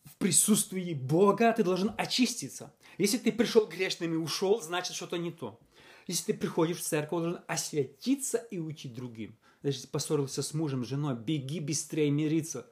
В 0.05 0.15
присутствии 0.17 0.93
Бога 0.93 1.51
ты 1.51 1.63
должен 1.63 1.93
очиститься. 1.97 2.73
Если 2.97 3.17
ты 3.17 3.31
пришел 3.31 3.65
грешным 3.65 4.13
и 4.13 4.17
ушел, 4.17 4.61
значит 4.61 4.95
что-то 4.95 5.17
не 5.17 5.31
то. 5.31 5.59
Если 6.07 6.31
ты 6.31 6.37
приходишь 6.37 6.77
в 6.77 6.83
церковь, 6.83 7.21
должен 7.21 7.41
освятиться 7.47 8.37
и 8.37 8.59
уйти 8.59 8.87
другим. 8.87 9.37
Даже 9.63 9.77
если 9.77 9.87
поссорился 9.87 10.41
с 10.41 10.53
мужем, 10.53 10.85
женой, 10.85 11.15
беги 11.15 11.59
быстрее 11.59 12.09
мириться. 12.09 12.71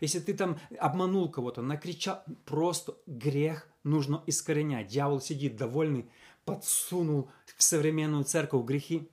Если 0.00 0.20
ты 0.20 0.32
там 0.32 0.58
обманул 0.78 1.30
кого-то, 1.30 1.60
накричал, 1.60 2.22
просто 2.46 2.96
грех 3.06 3.68
нужно 3.84 4.22
искоренять. 4.26 4.88
Дьявол 4.88 5.20
сидит 5.20 5.56
довольный, 5.56 6.10
подсунул 6.44 7.30
в 7.56 7.62
современную 7.62 8.24
церковь 8.24 8.64
грехи. 8.64 9.10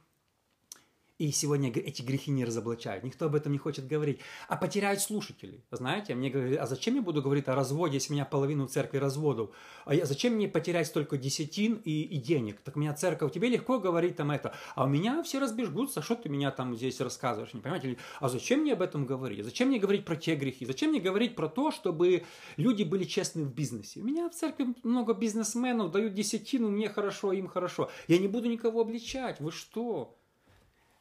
И 1.18 1.32
сегодня 1.32 1.72
эти 1.72 2.04
грехи 2.04 2.30
не 2.30 2.46
разоблачают. 2.46 3.04
Никто 3.04 3.26
об 3.26 3.34
этом 3.34 3.52
не 3.52 3.58
хочет 3.58 3.88
говорить. 3.88 4.20
А 4.48 4.56
потеряют 4.56 5.02
слушателей. 5.02 5.66
Знаете, 5.72 6.14
мне 6.14 6.30
говорят, 6.30 6.60
а 6.62 6.68
зачем 6.68 6.94
я 6.94 7.02
буду 7.02 7.24
говорить 7.24 7.48
о 7.48 7.56
разводе, 7.56 7.96
если 7.96 8.12
у 8.12 8.14
меня 8.14 8.26
половину 8.26 8.68
церкви 8.68 8.98
разводов? 8.98 9.50
А 9.86 9.96
я, 9.96 10.06
зачем 10.06 10.34
мне 10.34 10.48
потерять 10.48 10.86
столько 10.86 11.18
десятин 11.18 11.82
и, 11.84 12.04
и 12.04 12.18
денег? 12.18 12.62
Так 12.62 12.78
у 12.78 12.80
меня 12.80 12.94
церковь, 12.94 13.34
тебе 13.34 13.50
легко 13.50 13.80
говорить 13.80 14.16
там 14.16 14.30
это. 14.30 14.54
А 14.76 14.84
у 14.84 14.88
меня 14.88 15.24
все 15.24 15.40
разбежгутся, 15.40 16.04
что 16.04 16.16
ты 16.16 16.30
меня 16.30 16.52
там 16.52 16.76
здесь 16.76 17.02
рассказываешь, 17.02 17.54
не 17.56 17.62
понимаете? 17.62 17.98
А 18.20 18.30
зачем 18.30 18.60
мне 18.60 18.74
об 18.74 18.84
этом 18.84 19.08
говорить? 19.08 19.44
Зачем 19.44 19.70
мне 19.70 19.80
говорить 19.80 20.06
про 20.06 20.16
те 20.16 20.36
грехи? 20.36 20.68
Зачем 20.68 20.92
мне 20.92 21.00
говорить 21.00 21.36
про 21.36 21.50
то, 21.50 21.72
чтобы 21.72 22.26
люди 22.58 22.84
были 22.84 23.06
честны 23.06 23.44
в 23.44 23.54
бизнесе? 23.56 24.02
У 24.02 24.04
меня 24.04 24.30
в 24.30 24.36
церкви 24.36 24.76
много 24.84 25.16
бизнесменов, 25.16 25.92
дают 25.92 26.14
десятину, 26.14 26.70
мне 26.70 26.90
хорошо, 26.90 27.32
им 27.32 27.48
хорошо. 27.48 27.90
Я 28.08 28.20
не 28.20 28.28
буду 28.28 28.48
никого 28.50 28.82
обличать. 28.82 29.40
Вы 29.40 29.52
что? 29.52 30.17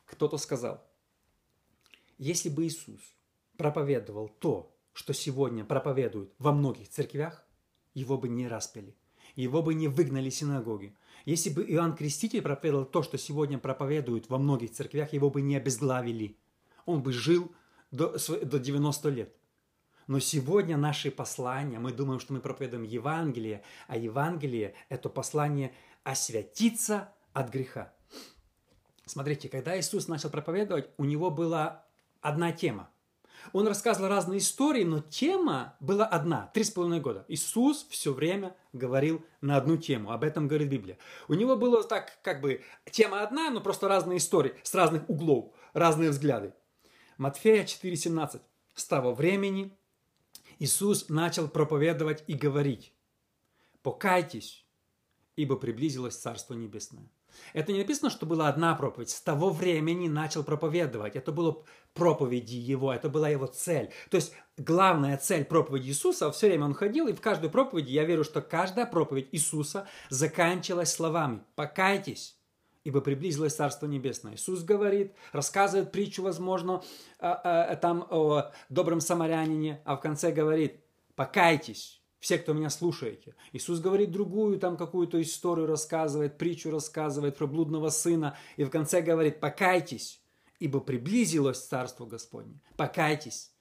Кто-то 0.07 0.39
сказал, 0.39 0.83
если 2.19 2.49
бы 2.49 2.67
Иисус 2.67 3.01
проповедовал 3.57 4.29
то, 4.29 4.75
что 4.93 5.13
сегодня 5.13 5.65
проповедуют 5.65 6.33
во 6.39 6.53
многих 6.53 6.89
церквях, 6.89 7.45
его 7.93 8.17
бы 8.17 8.29
не 8.29 8.49
распяли, 8.49 8.97
его 9.35 9.63
бы 9.63 9.75
не 9.75 9.89
выгнали 9.89 10.31
синагоги. 10.31 10.97
Если 11.27 11.51
бы 11.51 11.65
Иоанн 11.65 11.95
Креститель 11.95 12.41
проповедовал 12.41 12.87
то, 12.87 13.03
что 13.03 13.19
сегодня 13.19 13.59
проповедуют 13.59 14.31
во 14.31 14.39
многих 14.39 14.73
церквях, 14.73 15.13
его 15.13 15.29
бы 15.29 15.43
не 15.43 15.57
обезглавили. 15.57 16.39
Он 16.87 17.03
бы 17.03 17.13
жил 17.13 17.53
до, 17.91 18.17
до 18.45 18.59
90 18.59 19.09
лет. 19.11 19.37
Но 20.07 20.21
сегодня 20.21 20.77
наши 20.77 21.11
послания, 21.11 21.81
мы 21.81 21.93
думаем, 21.93 22.21
что 22.21 22.33
мы 22.33 22.41
проповедуем 22.41 22.85
Евангелие, 22.85 23.63
а 23.89 23.97
Евангелие– 23.97 24.75
это 24.89 25.09
послание 25.09 25.75
освятиться 26.05 27.13
от 27.33 27.51
греха. 27.51 27.93
Смотрите, 29.07 29.49
когда 29.49 29.79
Иисус 29.79 30.09
начал 30.09 30.31
проповедовать, 30.31 30.91
у 30.99 31.05
него 31.05 31.31
была 31.31 31.85
одна 32.21 32.51
тема. 32.53 32.91
Он 33.53 33.69
рассказывал 33.69 34.09
разные 34.09 34.39
истории, 34.39 34.83
но 34.83 35.01
тема 35.01 35.77
была 35.79 36.05
одна, 36.05 36.51
три 36.53 36.65
с 36.65 36.71
половиной 36.73 37.01
года. 37.01 37.25
Иисус 37.29 37.87
все 37.89 38.13
время 38.13 38.57
говорил 38.73 39.25
на 39.41 39.57
одну 39.57 39.77
тему, 39.77 40.11
об 40.11 40.25
этом 40.25 40.49
говорит 40.49 40.69
Библия. 40.69 40.99
У 41.29 41.35
него 41.35 41.57
было 41.57 41.85
так, 41.85 42.19
как 42.23 42.41
бы, 42.41 42.65
тема 42.91 43.23
одна, 43.23 43.51
но 43.51 43.61
просто 43.61 43.87
разные 43.87 44.19
истории, 44.19 44.55
с 44.65 44.75
разных 44.75 45.09
углов, 45.09 45.53
разные 45.73 46.11
взгляды. 46.11 46.53
Матфея 47.17 47.65
4,17. 47.65 48.41
С 48.75 48.85
того 48.87 49.15
времени 49.15 49.77
Иисус 50.59 51.09
начал 51.09 51.49
проповедовать 51.49 52.25
и 52.27 52.35
говорить, 52.35 52.93
«Покайтесь, 53.83 54.67
ибо 55.37 55.57
приблизилось 55.57 56.17
Царство 56.17 56.55
Небесное». 56.55 57.09
Это 57.53 57.73
не 57.73 57.79
написано, 57.79 58.11
что 58.11 58.27
была 58.27 58.49
одна 58.49 58.75
проповедь. 58.75 59.11
С 59.11 59.21
того 59.21 59.51
времени 59.51 60.09
начал 60.09 60.45
проповедовать. 60.45 61.17
Это 61.17 61.33
было 61.33 61.65
проповеди 61.95 62.57
его, 62.57 62.93
это 62.93 63.09
была 63.09 63.29
его 63.29 63.47
цель. 63.47 63.91
То 64.11 64.17
есть 64.17 64.35
главная 64.57 65.17
цель 65.17 65.45
проповеди 65.45 65.89
Иисуса, 65.89 66.31
все 66.31 66.49
время 66.49 66.67
он 66.67 66.75
ходил, 66.75 67.09
и 67.09 67.13
в 67.13 67.21
каждой 67.21 67.51
проповеди, 67.51 67.91
я 67.93 68.05
верю, 68.05 68.25
что 68.25 68.43
каждая 68.43 68.87
проповедь 68.87 69.29
Иисуса 69.33 69.89
заканчивалась 70.11 70.93
словами 70.93 71.43
«покайтесь» 71.55 72.37
ибо 72.85 73.01
приблизилось 73.01 73.57
Царство 73.57 73.87
Небесное. 73.87 74.37
Иисус 74.37 74.63
говорит, 74.63 75.13
рассказывает 75.33 75.91
притчу, 75.91 76.23
возможно, 76.23 76.85
там 77.19 78.07
о 78.09 78.53
добром 78.69 79.01
самарянине, 79.01 79.81
а 79.85 79.97
в 79.97 80.01
конце 80.01 80.31
говорит, 80.31 80.85
покайтесь, 81.17 82.01
все, 82.27 82.39
кто 82.39 82.55
меня 82.55 82.71
слушаете. 82.71 83.37
Иисус 83.53 83.79
говорит 83.79 84.11
другую, 84.11 84.59
там 84.59 84.77
какую-то 84.77 85.23
историю 85.23 85.69
рассказывает, 85.69 86.39
притчу 86.39 86.73
рассказывает 86.73 87.37
про 87.37 87.47
блудного 87.47 87.89
сына, 87.89 88.37
и 88.57 88.65
в 88.65 88.71
конце 88.71 89.01
говорит, 89.01 89.39
покайтесь, 89.39 90.21
ибо 90.59 90.81
приблизилось 90.81 91.65
Царство 91.65 92.05
Господне. 92.05 92.59
Покайтесь. 92.77 93.53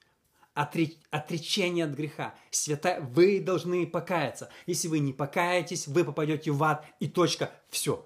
Отреч, 0.56 0.98
отречение 1.12 1.86
от 1.86 1.92
греха. 1.92 2.34
Свята, 2.50 3.08
вы 3.12 3.40
должны 3.40 3.86
покаяться. 3.86 4.50
Если 4.66 4.88
вы 4.88 4.98
не 4.98 5.14
покаетесь, 5.14 5.88
вы 5.88 6.04
попадете 6.04 6.50
в 6.50 6.64
ад, 6.64 6.88
и 7.00 7.08
точка. 7.08 7.52
Все. 7.70 8.04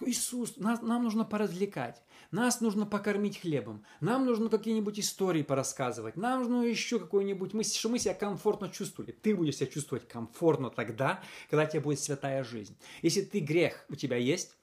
Иисус, 0.00 0.56
нас, 0.56 0.80
нам 0.80 1.02
нужно 1.04 1.26
поразвлекать. 1.26 2.02
Нас 2.30 2.60
нужно 2.60 2.86
покормить 2.86 3.40
хлебом. 3.40 3.84
Нам 4.00 4.26
нужно 4.26 4.48
какие-нибудь 4.48 4.98
истории 4.98 5.42
порассказывать. 5.42 6.16
Нам 6.16 6.40
нужно 6.40 6.62
еще 6.66 6.98
какой-нибудь 6.98 7.54
мысль, 7.54 7.78
что 7.78 7.88
мы 7.88 7.98
себя 7.98 8.14
комфортно 8.14 8.68
чувствовали. 8.68 9.12
Ты 9.12 9.34
будешь 9.34 9.56
себя 9.56 9.66
чувствовать 9.66 10.08
комфортно 10.08 10.70
тогда, 10.70 11.22
когда 11.50 11.64
у 11.64 11.68
тебя 11.68 11.80
будет 11.80 12.00
святая 12.00 12.44
жизнь. 12.44 12.76
Если 13.02 13.22
ты 13.22 13.40
грех 13.40 13.84
у 13.88 13.94
тебя 13.94 14.16
есть, 14.16 14.56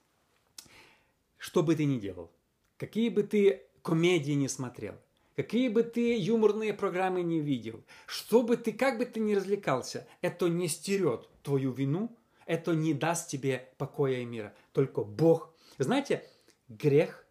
что 1.38 1.62
бы 1.62 1.74
ты 1.74 1.84
ни 1.84 1.98
делал, 1.98 2.30
какие 2.76 3.08
бы 3.08 3.22
ты 3.22 3.62
комедии 3.82 4.32
не 4.32 4.48
смотрел, 4.48 4.94
какие 5.36 5.68
бы 5.68 5.82
ты 5.82 6.16
юморные 6.18 6.74
программы 6.74 7.22
не 7.22 7.40
видел, 7.40 7.84
что 8.06 8.42
бы 8.42 8.56
ты, 8.56 8.72
как 8.72 8.98
бы 8.98 9.04
ты 9.04 9.20
ни 9.20 9.34
развлекался, 9.34 10.06
это 10.20 10.48
не 10.48 10.68
стерет 10.68 11.28
твою 11.42 11.72
вину, 11.72 12.16
это 12.46 12.74
не 12.74 12.94
даст 12.94 13.28
тебе 13.28 13.70
покоя 13.78 14.18
и 14.18 14.24
мира. 14.24 14.54
Только 14.72 15.02
Бог. 15.02 15.54
Знаете, 15.78 16.24
грех 16.68 17.23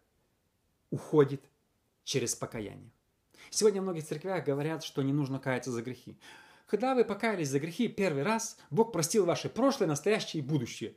уходит 0.94 1.50
через 2.04 2.36
покаяние. 2.36 2.92
Сегодня 3.50 3.80
в 3.80 3.84
многих 3.84 4.04
церквях 4.04 4.44
говорят, 4.44 4.84
что 4.84 5.02
не 5.02 5.12
нужно 5.12 5.40
каяться 5.40 5.72
за 5.72 5.82
грехи. 5.82 6.16
Когда 6.66 6.94
вы 6.94 7.04
покаялись 7.04 7.48
за 7.48 7.58
грехи 7.58 7.88
первый 7.88 8.22
раз, 8.22 8.56
Бог 8.70 8.92
простил 8.92 9.26
ваше 9.26 9.48
прошлое, 9.48 9.88
настоящее 9.88 10.42
и 10.42 10.46
будущее. 10.46 10.94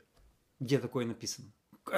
Где 0.60 0.78
такое 0.78 1.06
написано? 1.06 1.52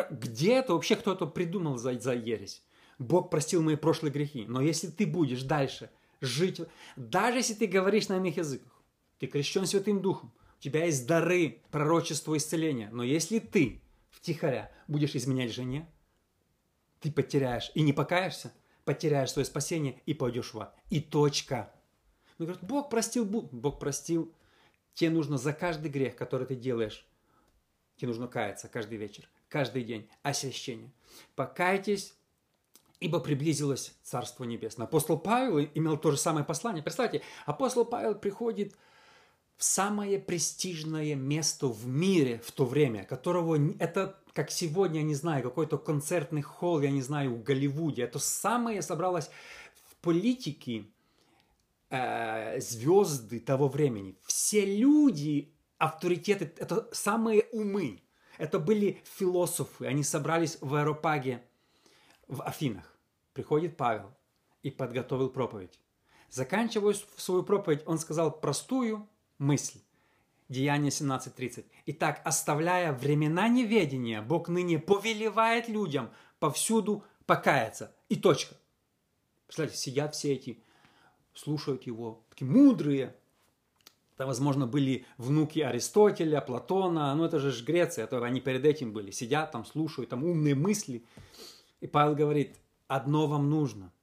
Где 0.10 0.54
это 0.54 0.74
вообще 0.74 0.96
кто-то 0.96 1.28
придумал 1.28 1.78
за, 1.78 2.00
за 2.00 2.14
ересь? 2.14 2.64
Бог 3.00 3.30
простил 3.30 3.62
мои 3.62 3.76
прошлые 3.76 4.14
грехи. 4.14 4.46
Но 4.48 4.62
если 4.62 4.88
ты 4.88 5.06
будешь 5.06 5.44
дальше 5.44 5.90
жить, 6.22 6.62
даже 6.96 7.40
если 7.40 7.54
ты 7.54 7.68
говоришь 7.68 8.08
на 8.08 8.18
иных 8.18 8.38
языках, 8.38 8.82
ты 9.20 9.28
крещен 9.28 9.66
Святым 9.66 10.02
Духом, 10.02 10.32
у 10.58 10.62
тебя 10.62 10.86
есть 10.86 11.06
дары 11.06 11.62
пророчества 11.70 12.38
исцеления, 12.38 12.90
но 12.92 13.04
если 13.04 13.40
ты 13.40 13.82
втихаря 14.10 14.72
будешь 14.88 15.16
изменять 15.16 15.54
жене, 15.54 15.90
ты 17.00 17.12
потеряешь 17.12 17.72
и 17.76 17.82
не 17.82 17.94
покаешься, 17.94 18.54
потеряешь 18.86 19.32
свое 19.32 19.46
спасение 19.46 20.02
и 20.06 20.14
пойдешь 20.14 20.54
в 20.54 20.60
ад. 20.60 20.76
И 20.90 21.00
точка. 21.00 21.72
Он 22.38 22.46
говорит, 22.46 22.64
Бог 22.64 22.90
простил, 22.90 23.26
Бог 23.26 23.80
простил. 23.80 24.34
Тебе 24.94 25.12
нужно 25.12 25.38
за 25.38 25.54
каждый 25.54 25.90
грех, 25.90 26.16
который 26.16 26.46
ты 26.46 26.56
делаешь, 26.56 27.08
тебе 27.96 28.10
нужно 28.10 28.28
каяться 28.28 28.68
каждый 28.68 28.98
вечер, 28.98 29.30
каждый 29.48 29.84
день. 29.84 30.10
Освящение. 30.24 30.92
Покайтесь, 31.36 32.16
ибо 33.00 33.20
приблизилось 33.20 33.96
Царство 34.04 34.44
Небесное. 34.44 34.88
Апостол 34.88 35.18
Павел 35.18 35.60
имел 35.74 35.98
то 35.98 36.12
же 36.12 36.18
самое 36.18 36.46
послание. 36.46 36.84
Представьте, 36.84 37.22
апостол 37.46 37.86
Павел 37.86 38.16
приходит 38.16 38.76
в 39.60 39.64
самое 39.66 40.20
престижное 40.20 41.16
место 41.16 41.68
в 41.68 41.86
мире 41.86 42.42
в 42.46 42.52
то 42.54 42.64
время, 42.64 43.04
которого 43.04 43.60
это 43.80 44.18
как 44.32 44.52
сегодня, 44.52 45.02
я 45.02 45.06
не 45.06 45.16
знаю, 45.16 45.44
какой-то 45.44 45.78
концертный 45.78 46.42
холл, 46.42 46.80
я 46.80 46.90
не 46.90 47.02
знаю, 47.02 47.36
в 47.36 47.44
Голливуде. 47.44 48.04
Это 48.04 48.20
самое 48.20 48.82
собралось 48.82 49.30
в 49.90 49.96
политике 49.98 50.86
э, 51.90 52.62
звезды 52.62 53.42
того 53.42 53.68
времени. 53.68 54.16
Все 54.26 54.64
люди, 54.64 55.52
авторитеты, 55.78 56.54
это 56.58 56.88
самые 56.94 57.42
умы. 57.52 58.02
Это 58.38 58.60
были 58.60 59.02
философы. 59.04 59.88
Они 59.88 60.04
собрались 60.04 60.58
в 60.62 60.74
Аэропаге 60.74 61.44
в 62.30 62.44
Афинах. 62.44 62.98
Приходит 63.34 63.76
Павел 63.76 64.16
и 64.64 64.72
подготовил 64.72 65.30
проповедь. 65.30 65.78
Заканчивая 66.30 66.96
свою 67.18 67.44
проповедь, 67.44 67.84
он 67.86 68.00
сказал 68.00 68.32
простую 68.32 69.06
мысль. 69.40 69.80
Деяние 70.50 70.90
17.30. 70.92 71.66
Итак, 71.88 72.22
оставляя 72.24 72.92
времена 72.94 73.48
неведения, 73.48 74.22
Бог 74.22 74.48
ныне 74.50 74.80
повелевает 74.80 75.68
людям 75.68 76.12
повсюду 76.40 77.04
покаяться. 77.26 77.96
И 78.10 78.16
точка. 78.16 78.56
Представляете, 79.46 79.80
сидят 79.80 80.16
все 80.16 80.34
эти, 80.34 80.64
слушают 81.34 81.84
его, 81.84 82.24
такие 82.30 82.48
мудрые. 82.48 83.16
Это, 84.16 84.26
возможно, 84.26 84.68
были 84.68 85.06
внуки 85.18 85.60
Аристотеля, 85.60 86.42
Платона, 86.42 87.14
ну 87.16 87.26
это 87.26 87.40
же 87.40 87.64
Греция, 87.64 88.06
это 88.06 88.24
они 88.24 88.42
перед 88.42 88.66
этим 88.66 88.92
были. 88.92 89.12
Сидят 89.12 89.52
там, 89.52 89.66
слушают, 89.66 90.10
там 90.10 90.24
умные 90.24 90.56
мысли. 90.56 91.06
И 91.80 91.88
Павел 91.88 92.16
говорит, 92.16 92.58
одно 92.88 93.28
вам 93.28 93.50
нужно– 93.50 93.94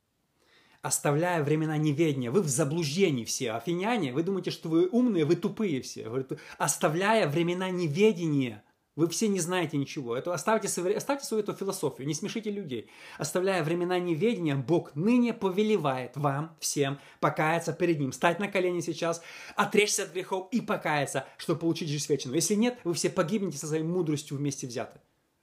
оставляя 0.86 1.42
времена 1.42 1.76
неведения. 1.76 2.30
Вы 2.30 2.42
в 2.42 2.48
заблуждении 2.48 3.24
все. 3.24 3.52
Афиняне, 3.52 4.12
вы 4.12 4.22
думаете, 4.22 4.52
что 4.52 4.68
вы 4.68 4.88
умные, 4.88 5.24
вы 5.24 5.34
тупые 5.34 5.82
все. 5.82 6.04
Говорит, 6.04 6.32
оставляя 6.58 7.28
времена 7.28 7.70
неведения, 7.70 8.62
вы 8.94 9.08
все 9.08 9.26
не 9.26 9.40
знаете 9.40 9.76
ничего. 9.76 10.16
Это 10.16 10.32
оставьте, 10.32 10.68
оставьте 10.96 11.26
свою 11.26 11.42
эту 11.42 11.54
философию, 11.54 12.06
не 12.06 12.14
смешите 12.14 12.50
людей. 12.50 12.88
Оставляя 13.18 13.64
времена 13.64 13.98
неведения, 13.98 14.54
Бог 14.54 14.94
ныне 14.94 15.34
повелевает 15.34 16.16
вам 16.16 16.56
всем 16.60 17.00
покаяться 17.18 17.72
перед 17.72 17.98
Ним, 17.98 18.12
стать 18.12 18.38
на 18.38 18.46
колени 18.46 18.80
сейчас, 18.80 19.22
отречься 19.56 20.04
от 20.04 20.12
грехов 20.12 20.48
и 20.52 20.60
покаяться, 20.60 21.26
чтобы 21.36 21.58
получить 21.58 21.88
жизнь 21.88 22.06
вечную. 22.08 22.36
Если 22.36 22.54
нет, 22.54 22.78
вы 22.84 22.94
все 22.94 23.10
погибнете 23.10 23.58
со 23.58 23.66
своей 23.66 23.82
мудростью 23.82 24.36
вместе 24.36 24.68
взяты. 24.68 25.00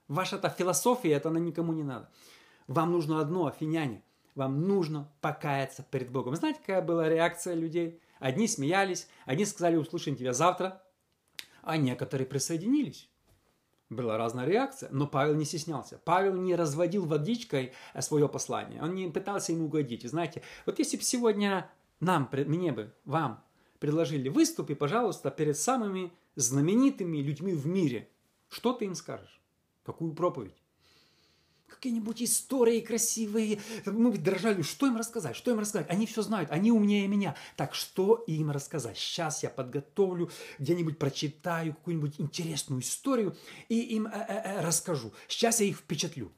Ваша 0.08 0.36
эта 0.36 0.48
философия, 0.48 1.12
это 1.12 1.28
она 1.28 1.38
никому 1.38 1.74
не 1.74 1.82
надо. 1.82 2.10
Вам 2.66 2.92
нужно 2.92 3.20
одно, 3.20 3.46
афиняне– 3.46 4.02
вам 4.34 4.66
нужно 4.66 5.12
покаяться 5.20 5.86
перед 5.90 6.10
Богом. 6.10 6.36
Знаете, 6.36 6.60
какая 6.60 6.82
была 6.82 7.08
реакция 7.08 7.54
людей? 7.54 8.00
Одни 8.18 8.48
смеялись, 8.48 9.08
одни 9.26 9.44
сказали, 9.44 9.76
услышим 9.76 10.16
тебя 10.16 10.32
завтра, 10.32 10.82
а 11.62 11.76
некоторые 11.76 12.26
присоединились. 12.26 13.08
Была 13.90 14.16
разная 14.16 14.46
реакция, 14.46 14.88
но 14.90 15.06
Павел 15.06 15.34
не 15.34 15.44
стеснялся. 15.44 16.00
Павел 16.04 16.34
не 16.36 16.54
разводил 16.54 17.04
водичкой 17.04 17.72
свое 18.00 18.28
послание, 18.28 18.82
он 18.82 18.94
не 18.94 19.10
пытался 19.10 19.52
ему 19.52 19.66
угодить. 19.66 20.08
Знаете, 20.08 20.42
вот 20.66 20.78
если 20.78 20.96
бы 20.96 21.02
сегодня 21.02 21.70
нам, 22.00 22.28
мне 22.32 22.72
бы, 22.72 22.92
вам 23.04 23.44
предложили, 23.78 24.28
выступи, 24.28 24.74
пожалуйста, 24.74 25.30
перед 25.30 25.58
самыми 25.58 26.12
знаменитыми 26.34 27.18
людьми 27.18 27.52
в 27.52 27.66
мире, 27.66 28.08
что 28.48 28.72
ты 28.72 28.86
им 28.86 28.94
скажешь? 28.94 29.42
Какую 29.84 30.14
проповедь? 30.14 30.63
Какие-нибудь 31.66 32.22
истории 32.22 32.80
красивые. 32.80 33.60
Мы 33.86 34.16
дрожали, 34.16 34.62
что 34.62 34.86
им 34.86 34.96
рассказать, 34.96 35.36
что 35.36 35.50
им 35.50 35.58
рассказать. 35.58 35.90
Они 35.90 36.06
все 36.06 36.22
знают, 36.22 36.50
они 36.50 36.72
умнее 36.72 37.08
меня. 37.08 37.34
Так 37.56 37.74
что 37.74 38.24
им 38.26 38.50
рассказать? 38.50 38.96
Сейчас 38.96 39.42
я 39.42 39.50
подготовлю, 39.50 40.30
где-нибудь 40.58 40.98
прочитаю 40.98 41.74
какую-нибудь 41.74 42.20
интересную 42.20 42.82
историю 42.82 43.36
и 43.68 43.80
им 43.80 44.06
э 44.06 44.10
-э 44.10 44.44
-э 44.44 44.60
расскажу. 44.62 45.12
Сейчас 45.28 45.60
я 45.60 45.66
их 45.66 45.78
впечатлю. 45.78 46.32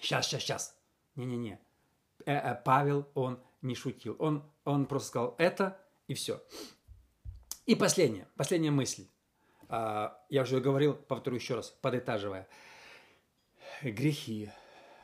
Сейчас, 0.00 0.26
сейчас, 0.26 0.42
сейчас. 0.42 0.76
Не-не-не. 1.16 1.58
Павел, 2.64 3.08
он 3.14 3.40
не 3.62 3.74
шутил. 3.74 4.16
Он, 4.18 4.42
он 4.64 4.86
просто 4.86 5.08
сказал 5.08 5.34
это 5.38 5.80
и 6.06 6.14
все. 6.14 6.42
И 7.66 7.74
последнее, 7.74 8.28
последняя 8.36 8.70
мысль. 8.70 9.06
А, 9.68 10.18
я 10.30 10.42
уже 10.42 10.60
говорил, 10.60 10.94
повторю 10.94 11.36
еще 11.36 11.54
раз, 11.54 11.70
подытаживая. 11.82 12.48
Грехи, 13.82 14.50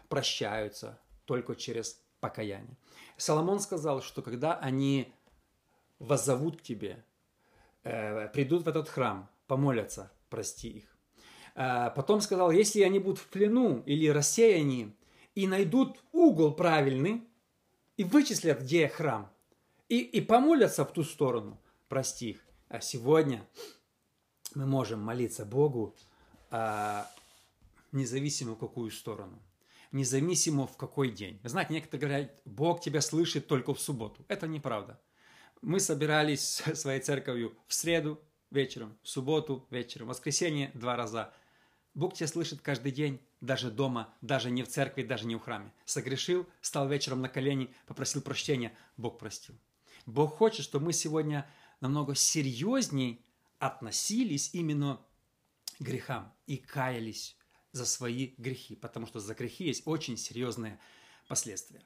прощаются 0.09 0.99
только 1.25 1.55
через 1.55 2.01
покаяние. 2.21 2.77
Соломон 3.17 3.61
сказал, 3.61 4.03
что 4.03 4.23
когда 4.23 4.55
они 4.55 5.13
воззовут 5.99 6.59
к 6.59 6.63
тебе, 6.63 7.05
э, 7.83 8.29
придут 8.29 8.65
в 8.65 8.69
этот 8.69 8.89
храм, 8.89 9.29
помолятся, 9.47 10.13
прости 10.29 10.69
их. 10.69 10.97
Э, 11.55 11.91
потом 11.95 12.21
сказал, 12.21 12.51
если 12.51 12.83
они 12.83 12.99
будут 12.99 13.19
в 13.19 13.29
плену 13.29 13.83
или 13.87 14.09
рассеяни 14.09 14.97
и 15.35 15.47
найдут 15.47 16.03
угол 16.13 16.53
правильный 16.53 17.29
и 17.97 18.05
вычислят, 18.05 18.61
где 18.61 18.89
храм, 18.89 19.31
и, 19.89 19.99
и 20.01 20.21
помолятся 20.21 20.85
в 20.85 20.93
ту 20.93 21.05
сторону, 21.05 21.61
прости 21.89 22.31
их. 22.31 22.47
А 22.69 22.81
сегодня 22.81 23.47
мы 24.55 24.67
можем 24.67 25.01
молиться 25.01 25.45
Богу 25.45 25.95
э, 26.51 27.03
независимо 27.95 28.55
в 28.55 28.59
какую 28.59 28.91
сторону– 28.91 29.43
независимо 29.95 30.67
в 30.67 30.77
какой 30.77 31.11
день. 31.11 31.41
Знаете, 31.45 31.73
некоторые 31.73 32.01
говорят, 32.01 32.41
Бог 32.45 32.81
тебя 32.81 33.01
слышит 33.01 33.47
только 33.47 33.73
в 33.73 33.81
субботу. 33.81 34.25
Это 34.29 34.49
неправда. 34.49 35.01
Мы 35.63 35.79
собирались 35.81 36.63
своей 36.75 37.01
церковью 37.01 37.57
в 37.69 37.75
среду 37.75 38.21
вечером, 38.51 38.99
в 39.03 39.09
субботу 39.09 39.67
вечером, 39.71 40.07
в 40.07 40.11
воскресенье 40.11 40.73
два 40.75 40.97
раза. 40.97 41.33
Бог 41.95 42.15
тебя 42.15 42.27
слышит 42.27 42.61
каждый 42.61 42.91
день, 42.91 43.21
даже 43.41 43.71
дома, 43.71 44.13
даже 44.21 44.51
не 44.51 44.65
в 44.65 44.69
церкви, 44.69 45.05
даже 45.05 45.27
не 45.27 45.37
в 45.37 45.41
храме. 45.41 45.73
Согрешил, 45.85 46.45
стал 46.61 46.89
вечером 46.89 47.23
на 47.23 47.29
колени, 47.29 47.73
попросил 47.87 48.21
прощения, 48.21 48.77
Бог 48.97 49.19
простил. 49.19 49.55
Бог 50.07 50.37
хочет, 50.37 50.65
чтобы 50.65 50.87
мы 50.87 50.93
сегодня 50.93 51.49
намного 51.81 52.17
серьезней 52.17 53.25
относились 53.61 54.51
именно 54.55 55.01
к 55.79 55.83
грехам 55.83 56.33
и 56.47 56.57
каялись 56.57 57.37
за 57.75 57.87
свои 57.87 58.35
грехи, 58.39 58.77
потому 58.77 59.07
что 59.07 59.19
за 59.19 59.35
грехи 59.35 59.65
есть 59.65 59.83
очень 59.87 60.17
серьезные 60.17 60.79
последствия. 61.29 61.83